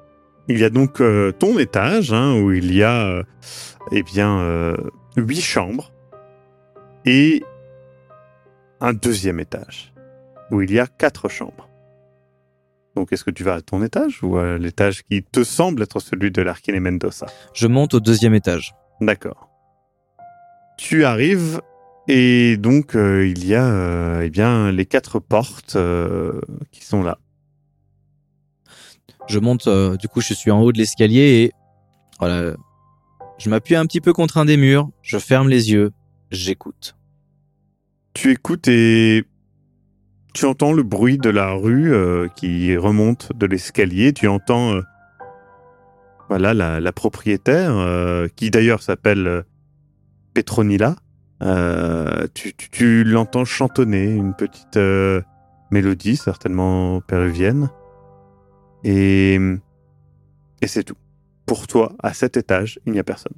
Il 0.49 0.59
y 0.59 0.65
a 0.65 0.71
donc 0.71 1.01
euh, 1.01 1.33
ton 1.33 1.59
étage 1.59 2.13
hein, 2.13 2.35
où 2.41 2.53
il 2.53 2.75
y 2.75 2.83
a 2.83 3.23
eh 3.93 4.03
bien 4.03 4.75
huit 5.17 5.41
chambres 5.41 5.93
et 7.05 7.43
un 8.81 8.93
deuxième 8.93 9.41
étage 9.41 9.93
où 10.51 10.63
il 10.63 10.73
y 10.73 10.79
a 10.79 10.87
quatre 10.87 11.29
chambres. 11.29 11.69
Donc 12.95 13.13
est-ce 13.13 13.25
que 13.25 13.31
tu 13.31 13.45
vas 13.45 13.55
à 13.55 13.61
ton 13.61 13.83
étage 13.83 14.23
ou 14.23 14.39
à 14.39 14.57
l'étage 14.57 15.03
qui 15.03 15.23
te 15.23 15.45
semble 15.45 15.83
être 15.83 16.01
celui 16.01 16.31
de 16.31 16.43
Larkin 16.43 16.75
et 16.75 16.81
Mendoza 16.81 17.27
Je 17.53 17.67
monte 17.67 17.95
au 17.95 18.01
deuxième 18.01 18.35
étage. 18.35 18.75
D'accord. 19.01 19.51
Tu 20.79 21.05
arrives 21.05 21.61
et 22.09 22.57
donc 22.57 22.95
euh, 22.95 23.27
il 23.27 23.47
y 23.47 23.55
a 23.55 23.65
euh, 23.67 24.23
eh 24.23 24.31
bien 24.31 24.71
les 24.71 24.87
quatre 24.87 25.19
portes 25.19 25.77
euh, 25.77 26.41
qui 26.71 26.85
sont 26.85 27.03
là. 27.03 27.19
Je 29.29 29.39
monte, 29.41 29.67
euh, 29.67 29.97
du 29.97 30.09
coup, 30.09 30.21
je 30.21 30.35
suis 30.35 30.51
en 30.51 30.63
haut 30.63 30.73
de 30.73 30.79
l'escalier 30.79 31.43
et 31.43 31.53
voilà, 32.21 32.55
je 33.39 33.51
m'appuie 33.51 33.75
un 33.75 33.85
petit 33.87 34.01
peu 34.01 34.13
contre 34.13 34.39
un 34.39 34.45
des 34.45 34.57
murs, 34.57 34.89
je 35.03 35.19
ferme 35.19 35.49
les 35.49 35.73
yeux, 35.73 35.91
j'écoute. 36.31 36.97
Tu 38.15 38.31
écoutes 38.31 38.69
et 38.69 39.25
tu 40.33 40.45
entends 40.47 40.73
le 40.73 40.83
bruit 40.83 41.19
de 41.19 41.31
la 41.31 41.53
rue 41.53 41.93
euh, 41.93 42.29
qui 42.29 42.77
remonte 42.77 43.33
de 43.35 43.47
l'escalier. 43.47 44.13
Tu 44.13 44.29
entends 44.29 44.75
euh, 44.75 44.83
voilà 46.29 46.55
la, 46.55 46.81
la 46.81 46.93
propriétaire 46.93 47.73
euh, 47.77 48.29
qui 48.37 48.51
d'ailleurs 48.51 48.83
s'appelle 48.83 49.45
Petronilla. 50.35 50.97
Euh, 51.43 52.27
tu 52.35 52.55
tu- 52.55 52.71
tu 52.71 53.05
l'entends 53.05 53.45
chantonner 53.45 54.05
une 54.11 54.35
petite 54.35 54.77
euh, 54.79 55.21
mélodie 55.71 56.17
certainement 56.17 57.01
péruvienne 57.03 57.69
et 58.85 59.39
et 60.63 60.67
c'est 60.67 60.85
tout. 60.85 60.95
Pour 61.45 61.67
toi, 61.67 61.93
à 62.03 62.13
cet 62.15 62.37
étage, 62.37 62.81
il 62.87 62.93
n'y 62.93 62.99
a 62.99 63.05
personne. 63.05 63.35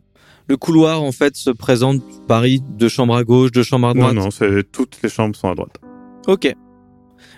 Le 0.49 0.57
couloir, 0.57 1.03
en 1.03 1.13
fait, 1.13 1.37
se 1.37 1.51
présente, 1.51 2.03
Paris, 2.27 2.63
deux 2.79 2.89
chambres 2.89 3.17
à 3.17 3.23
gauche, 3.25 3.51
deux 3.53 3.63
chambres 3.63 3.89
à 3.89 3.95
Non, 3.95 4.01
droite. 4.01 4.15
non, 4.15 4.31
c'est 4.31 4.63
toutes 4.73 4.99
les 5.03 5.09
chambres 5.11 5.37
sont 5.37 5.51
à 5.51 5.55
droite. 5.55 5.79
Ok. 6.27 6.55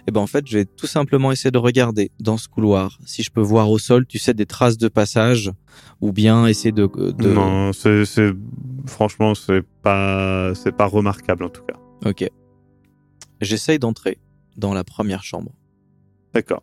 Et 0.06 0.10
ben 0.10 0.20
en 0.20 0.26
fait, 0.26 0.46
je 0.46 0.58
vais 0.58 0.64
tout 0.64 0.86
simplement 0.86 1.32
essayer 1.32 1.50
de 1.50 1.58
regarder 1.58 2.10
dans 2.20 2.36
ce 2.36 2.48
couloir 2.48 2.98
si 3.04 3.22
je 3.22 3.30
peux 3.30 3.40
voir 3.40 3.70
au 3.70 3.78
sol, 3.78 4.06
tu 4.06 4.18
sais, 4.18 4.34
des 4.34 4.46
traces 4.46 4.78
de 4.78 4.88
passage, 4.88 5.50
ou 6.00 6.12
bien 6.12 6.46
essayer 6.46 6.72
de. 6.72 6.86
de... 6.86 7.32
Non, 7.32 7.72
c'est, 7.72 8.04
c'est- 8.04 8.32
franchement, 8.86 9.34
c'est 9.34 9.62
pas, 9.82 10.52
c'est 10.54 10.72
pas 10.76 10.86
remarquable 10.86 11.44
en 11.44 11.50
tout 11.50 11.62
cas. 11.62 11.76
Ok. 12.04 12.28
J'essaye 13.40 13.78
d'entrer 13.78 14.18
dans 14.56 14.74
la 14.74 14.84
première 14.84 15.22
chambre. 15.22 15.52
D'accord. 16.34 16.62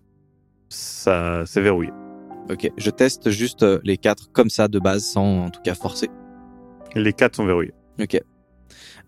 Ça, 0.70 1.44
c'est 1.46 1.62
verrouillé. 1.62 1.92
Ok. 2.50 2.70
Je 2.78 2.90
teste 2.92 3.30
juste 3.30 3.64
euh, 3.64 3.80
les 3.84 3.98
quatre 3.98 4.32
comme 4.32 4.50
ça 4.50 4.68
de 4.68 4.80
base, 4.80 5.04
sans 5.04 5.46
en 5.46 5.50
tout 5.50 5.62
cas 5.62 5.74
forcer. 5.76 6.10
Les 6.96 7.14
quatre 7.14 7.36
sont 7.36 7.46
verrouillés. 7.46 7.74
Ok. 8.00 8.20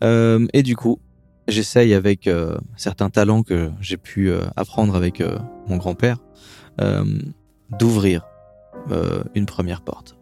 Euh, 0.04 0.48
et 0.54 0.64
du 0.64 0.76
coup, 0.76 1.00
j'essaye 1.50 1.94
avec 1.94 2.28
euh, 2.28 2.58
certains 2.76 3.10
talents 3.10 3.44
que 3.44 3.72
j'ai 3.82 3.98
pu 3.98 4.30
euh, 4.30 4.42
apprendre 4.56 4.96
avec 4.96 5.22
euh, 5.22 5.38
mon 5.68 5.78
grand-père 5.78 6.18
d'ouvrir 7.78 8.26
une 9.36 9.46
première 9.46 9.82
porte. 9.82 10.16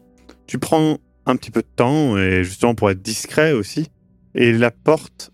Tu 0.47 0.57
prends 0.57 0.97
un 1.27 1.35
petit 1.35 1.51
peu 1.51 1.61
de 1.61 1.67
temps 1.67 2.17
et 2.17 2.43
justement 2.43 2.73
pour 2.73 2.89
être 2.89 3.01
discret 3.01 3.51
aussi, 3.51 3.91
et 4.33 4.51
la 4.51 4.71
porte 4.71 5.31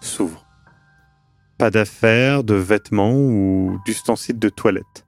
s'ouvre. 0.00 0.46
Pas 1.58 1.72
d'affaires, 1.72 2.44
de 2.44 2.54
vêtements 2.54 3.16
ou 3.16 3.80
d'ustensiles 3.84 4.38
de 4.38 4.48
toilette. 4.48 5.04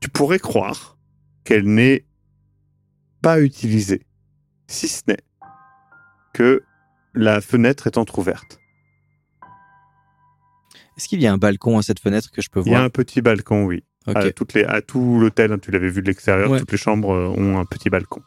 Tu 0.00 0.10
pourrais 0.10 0.38
croire 0.38 0.98
qu'elle 1.44 1.64
n'est 1.64 2.04
pas 3.22 3.40
utilisée, 3.40 4.02
si 4.66 4.88
ce 4.88 5.04
n'est 5.08 5.24
que 6.34 6.62
la 7.18 7.40
fenêtre 7.40 7.86
est 7.86 7.98
entr'ouverte. 7.98 8.58
Est-ce 10.96 11.08
qu'il 11.08 11.20
y 11.20 11.26
a 11.26 11.32
un 11.32 11.38
balcon 11.38 11.78
à 11.78 11.82
cette 11.82 12.00
fenêtre 12.00 12.30
que 12.30 12.42
je 12.42 12.48
peux 12.50 12.60
Il 12.60 12.66
y 12.66 12.70
a 12.70 12.78
voir 12.78 12.84
un 12.84 12.90
petit 12.90 13.20
balcon, 13.22 13.64
oui. 13.64 13.84
Ok. 14.06 14.16
À, 14.16 14.30
toutes 14.32 14.54
les, 14.54 14.64
à 14.64 14.80
tout 14.80 15.18
l'hôtel, 15.20 15.52
hein, 15.52 15.58
tu 15.58 15.70
l'avais 15.70 15.90
vu 15.90 16.00
de 16.02 16.06
l'extérieur, 16.06 16.50
Ouais. 16.50 16.58
toutes 16.60 16.72
les 16.72 16.78
chambres 16.78 17.12
euh, 17.12 17.28
ont 17.36 17.58
un 17.58 17.64
petit 17.64 17.90
balcon. 17.90 18.20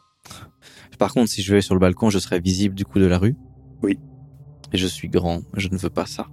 Par 0.98 1.12
contre, 1.12 1.30
si 1.30 1.42
je 1.42 1.52
vais 1.54 1.60
sur 1.60 1.74
le 1.74 1.80
balcon, 1.80 2.08
je 2.10 2.18
serai 2.18 2.38
visible 2.38 2.74
du 2.74 2.84
coup 2.84 2.98
de 2.98 3.06
la 3.06 3.18
rue. 3.18 3.34
Oui. 3.82 3.98
Et 4.72 4.78
je 4.78 4.86
suis 4.86 5.08
grand, 5.08 5.42
je 5.56 5.68
ne 5.68 5.76
veux 5.76 5.90
pas 5.90 6.06
ça. 6.06 6.28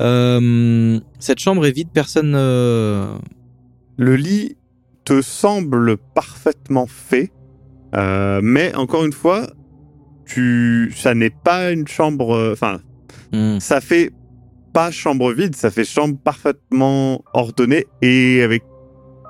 Euh, 0.00 0.98
cette 1.18 1.38
chambre 1.38 1.64
est 1.66 1.72
vide, 1.72 1.88
personne. 1.94 2.34
euh, 2.34 3.16
Le 3.96 4.16
lit 4.16 4.56
te 5.04 5.22
semble 5.22 5.96
parfaitement 5.96 6.86
fait, 6.86 7.30
euh, 7.94 8.40
mais 8.42 8.74
encore 8.74 9.04
une 9.04 9.12
fois, 9.12 9.50
tu, 10.32 10.92
ça 10.96 11.14
n'est 11.14 11.30
pas 11.30 11.72
une 11.72 11.86
chambre. 11.88 12.34
euh, 12.34 12.52
Enfin, 12.52 12.80
hmm, 13.32 13.58
ça 13.58 13.80
fait 13.80 14.10
pas 14.72 14.90
chambre 14.90 15.32
vide, 15.32 15.56
ça 15.56 15.70
fait 15.70 15.84
chambre 15.84 16.16
parfaitement 16.22 17.22
ordonnée 17.32 17.86
et 18.02 18.42
avec 18.42 18.62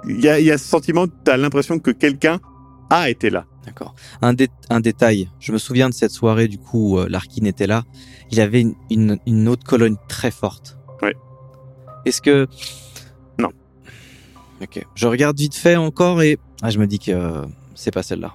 il 0.09 0.21
y 0.21 0.29
a, 0.29 0.39
il 0.41 0.47
y 0.47 0.51
a 0.51 0.59
ce 0.59 0.65
sentiment, 0.67 1.07
tu 1.07 1.31
as 1.31 1.37
l'impression 1.37 1.79
que 1.79 1.91
quelqu'un 1.91 2.41
a 2.91 3.11
été 3.11 3.31
là. 3.31 3.45
D'accord. 3.67 3.95
Un, 4.23 4.33
dé- 4.33 4.49
un 4.71 4.81
détail. 4.81 5.29
Je 5.39 5.53
me 5.53 5.59
souviens 5.59 5.89
de 5.91 5.95
cette 5.95 6.11
soirée, 6.11 6.49
du 6.49 6.57
coup, 6.59 6.95
où 6.95 6.99
euh, 6.99 7.07
Larkin 7.09 7.45
était 7.45 7.67
là. 7.67 7.85
Il 8.31 8.41
avait 8.41 8.63
une, 8.63 8.75
une, 8.91 9.19
une 9.27 9.47
autre 9.49 9.65
colonne 9.65 9.97
très 10.09 10.31
forte. 10.31 10.79
Ouais. 11.03 11.15
Est-ce 12.07 12.23
que... 12.23 12.47
Non. 13.39 13.51
Ok. 14.63 14.85
Je 14.95 15.07
regarde 15.07 15.39
vite 15.39 15.55
fait 15.55 15.77
encore 15.77 16.23
et 16.23 16.39
ah, 16.63 16.71
je 16.71 16.79
me 16.79 16.87
dis 16.87 16.99
que 16.99 17.13
euh, 17.13 17.45
c'est 17.75 17.93
pas 17.93 18.03
celle-là. 18.03 18.35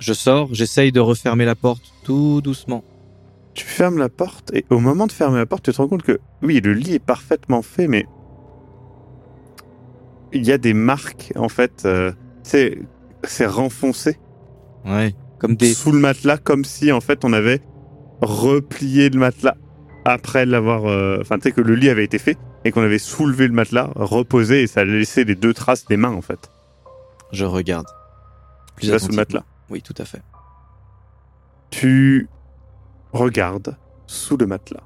Je 0.00 0.12
sors, 0.12 0.48
j'essaye 0.52 0.92
de 0.92 1.00
refermer 1.00 1.44
la 1.44 1.54
porte 1.54 1.92
tout 2.04 2.40
doucement. 2.42 2.82
Tu 3.54 3.64
fermes 3.66 3.98
la 3.98 4.08
porte 4.08 4.50
et 4.54 4.64
au 4.70 4.78
moment 4.80 5.06
de 5.06 5.12
fermer 5.12 5.38
la 5.38 5.46
porte, 5.46 5.64
tu 5.64 5.72
te 5.72 5.76
rends 5.76 5.88
compte 5.88 6.02
que 6.02 6.18
oui, 6.42 6.60
le 6.60 6.72
lit 6.72 6.94
est 6.94 6.98
parfaitement 7.04 7.62
fait, 7.62 7.86
mais 7.86 8.06
il 10.32 10.46
y 10.46 10.52
a 10.52 10.58
des 10.58 10.74
marques 10.74 11.32
en 11.36 11.48
fait. 11.48 11.82
euh, 11.84 12.12
c'est 12.42 12.78
c'est 13.24 13.46
renfoncé 13.46 14.18
Ouais. 14.86 15.14
Comme 15.38 15.56
des... 15.56 15.74
sous 15.74 15.92
le 15.92 15.98
matelas, 15.98 16.38
comme 16.38 16.64
si 16.64 16.90
en 16.92 17.00
fait 17.00 17.24
on 17.24 17.32
avait 17.34 17.60
replié 18.22 19.10
le 19.10 19.18
matelas 19.18 19.56
après 20.06 20.46
l'avoir. 20.46 20.86
euh, 20.86 21.18
Enfin, 21.20 21.36
tu 21.36 21.42
sais 21.44 21.52
que 21.52 21.60
le 21.60 21.74
lit 21.74 21.90
avait 21.90 22.04
été 22.04 22.18
fait 22.18 22.38
et 22.64 22.70
qu'on 22.70 22.82
avait 22.82 22.98
soulevé 22.98 23.46
le 23.46 23.52
matelas, 23.52 23.90
reposé 23.96 24.62
et 24.62 24.66
ça 24.66 24.80
a 24.80 24.84
laissé 24.84 25.24
les 25.24 25.34
deux 25.34 25.52
traces 25.52 25.84
des 25.86 25.96
mains 25.98 26.12
en 26.14 26.22
fait. 26.22 26.50
Je 27.32 27.44
regarde. 27.44 27.86
Tu 28.80 28.86
vas 28.90 28.98
sous 28.98 29.08
le 29.08 29.16
matelas. 29.16 29.44
Oui, 29.70 29.82
tout 29.82 29.94
à 29.98 30.04
fait. 30.04 30.22
Tu 31.70 32.28
regardes 33.12 33.76
sous 34.06 34.36
le 34.36 34.46
matelas. 34.46 34.84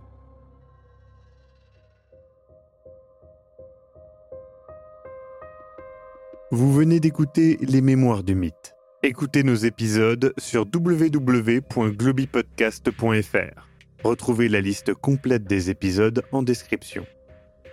Vous 6.50 6.72
venez 6.72 7.00
d'écouter 7.00 7.58
Les 7.62 7.80
Mémoires 7.80 8.22
du 8.22 8.34
Mythe. 8.34 8.76
Écoutez 9.02 9.42
nos 9.42 9.54
épisodes 9.54 10.34
sur 10.38 10.66
www.globipodcast.fr. 10.72 13.68
Retrouvez 14.04 14.48
la 14.48 14.60
liste 14.60 14.94
complète 14.94 15.44
des 15.44 15.70
épisodes 15.70 16.22
en 16.30 16.42
description. 16.42 17.06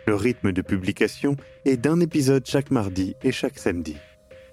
Le 0.08 0.16
rythme 0.16 0.52
de 0.52 0.62
publication 0.62 1.36
est 1.66 1.78
d'un 1.78 2.00
épisode 2.00 2.48
chaque 2.48 2.72
mardi 2.72 3.16
et 3.22 3.32
chaque 3.32 3.60
samedi. 3.60 3.98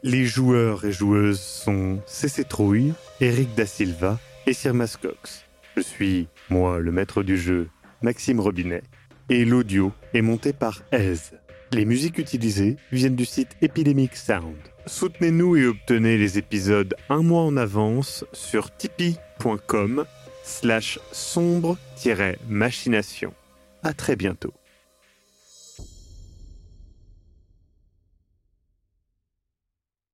Les 0.05 0.27
joueurs 0.27 0.85
et 0.85 0.93
joueuses 0.93 1.41
sont 1.41 1.99
CC 2.07 2.45
Trouille, 2.45 2.93
Eric 3.21 3.53
Da 3.57 3.67
Silva 3.67 4.21
et 4.47 4.53
Sir 4.53 4.73
Mascox. 4.73 5.45
Je 5.77 5.83
suis, 5.83 6.29
moi, 6.51 6.79
le 6.79 6.93
maître 6.93 7.25
du 7.25 7.37
jeu, 7.37 7.69
Maxime 8.03 8.39
Robinet, 8.39 8.85
et 9.29 9.45
l'audio 9.45 9.93
est 10.15 10.23
monté 10.23 10.53
par 10.53 10.83
Aise. 10.93 11.33
Les 11.73 11.85
musiques 11.85 12.19
utilisées 12.19 12.77
viennent 12.93 13.17
du 13.17 13.25
site 13.25 13.57
Epidemic 13.61 14.15
Sound. 14.15 14.55
Soutenez-nous 14.87 15.57
et 15.57 15.67
obtenez 15.67 16.17
les 16.17 16.39
épisodes 16.39 16.95
un 17.11 17.23
mois 17.23 17.43
en 17.43 17.57
avance 17.57 18.25
sur 18.33 18.71
tipeee.com 18.77 20.05
slash 20.45 21.01
sombre-machination. 21.13 23.35
À 23.83 23.93
très 23.93 24.15
bientôt. 24.17 24.55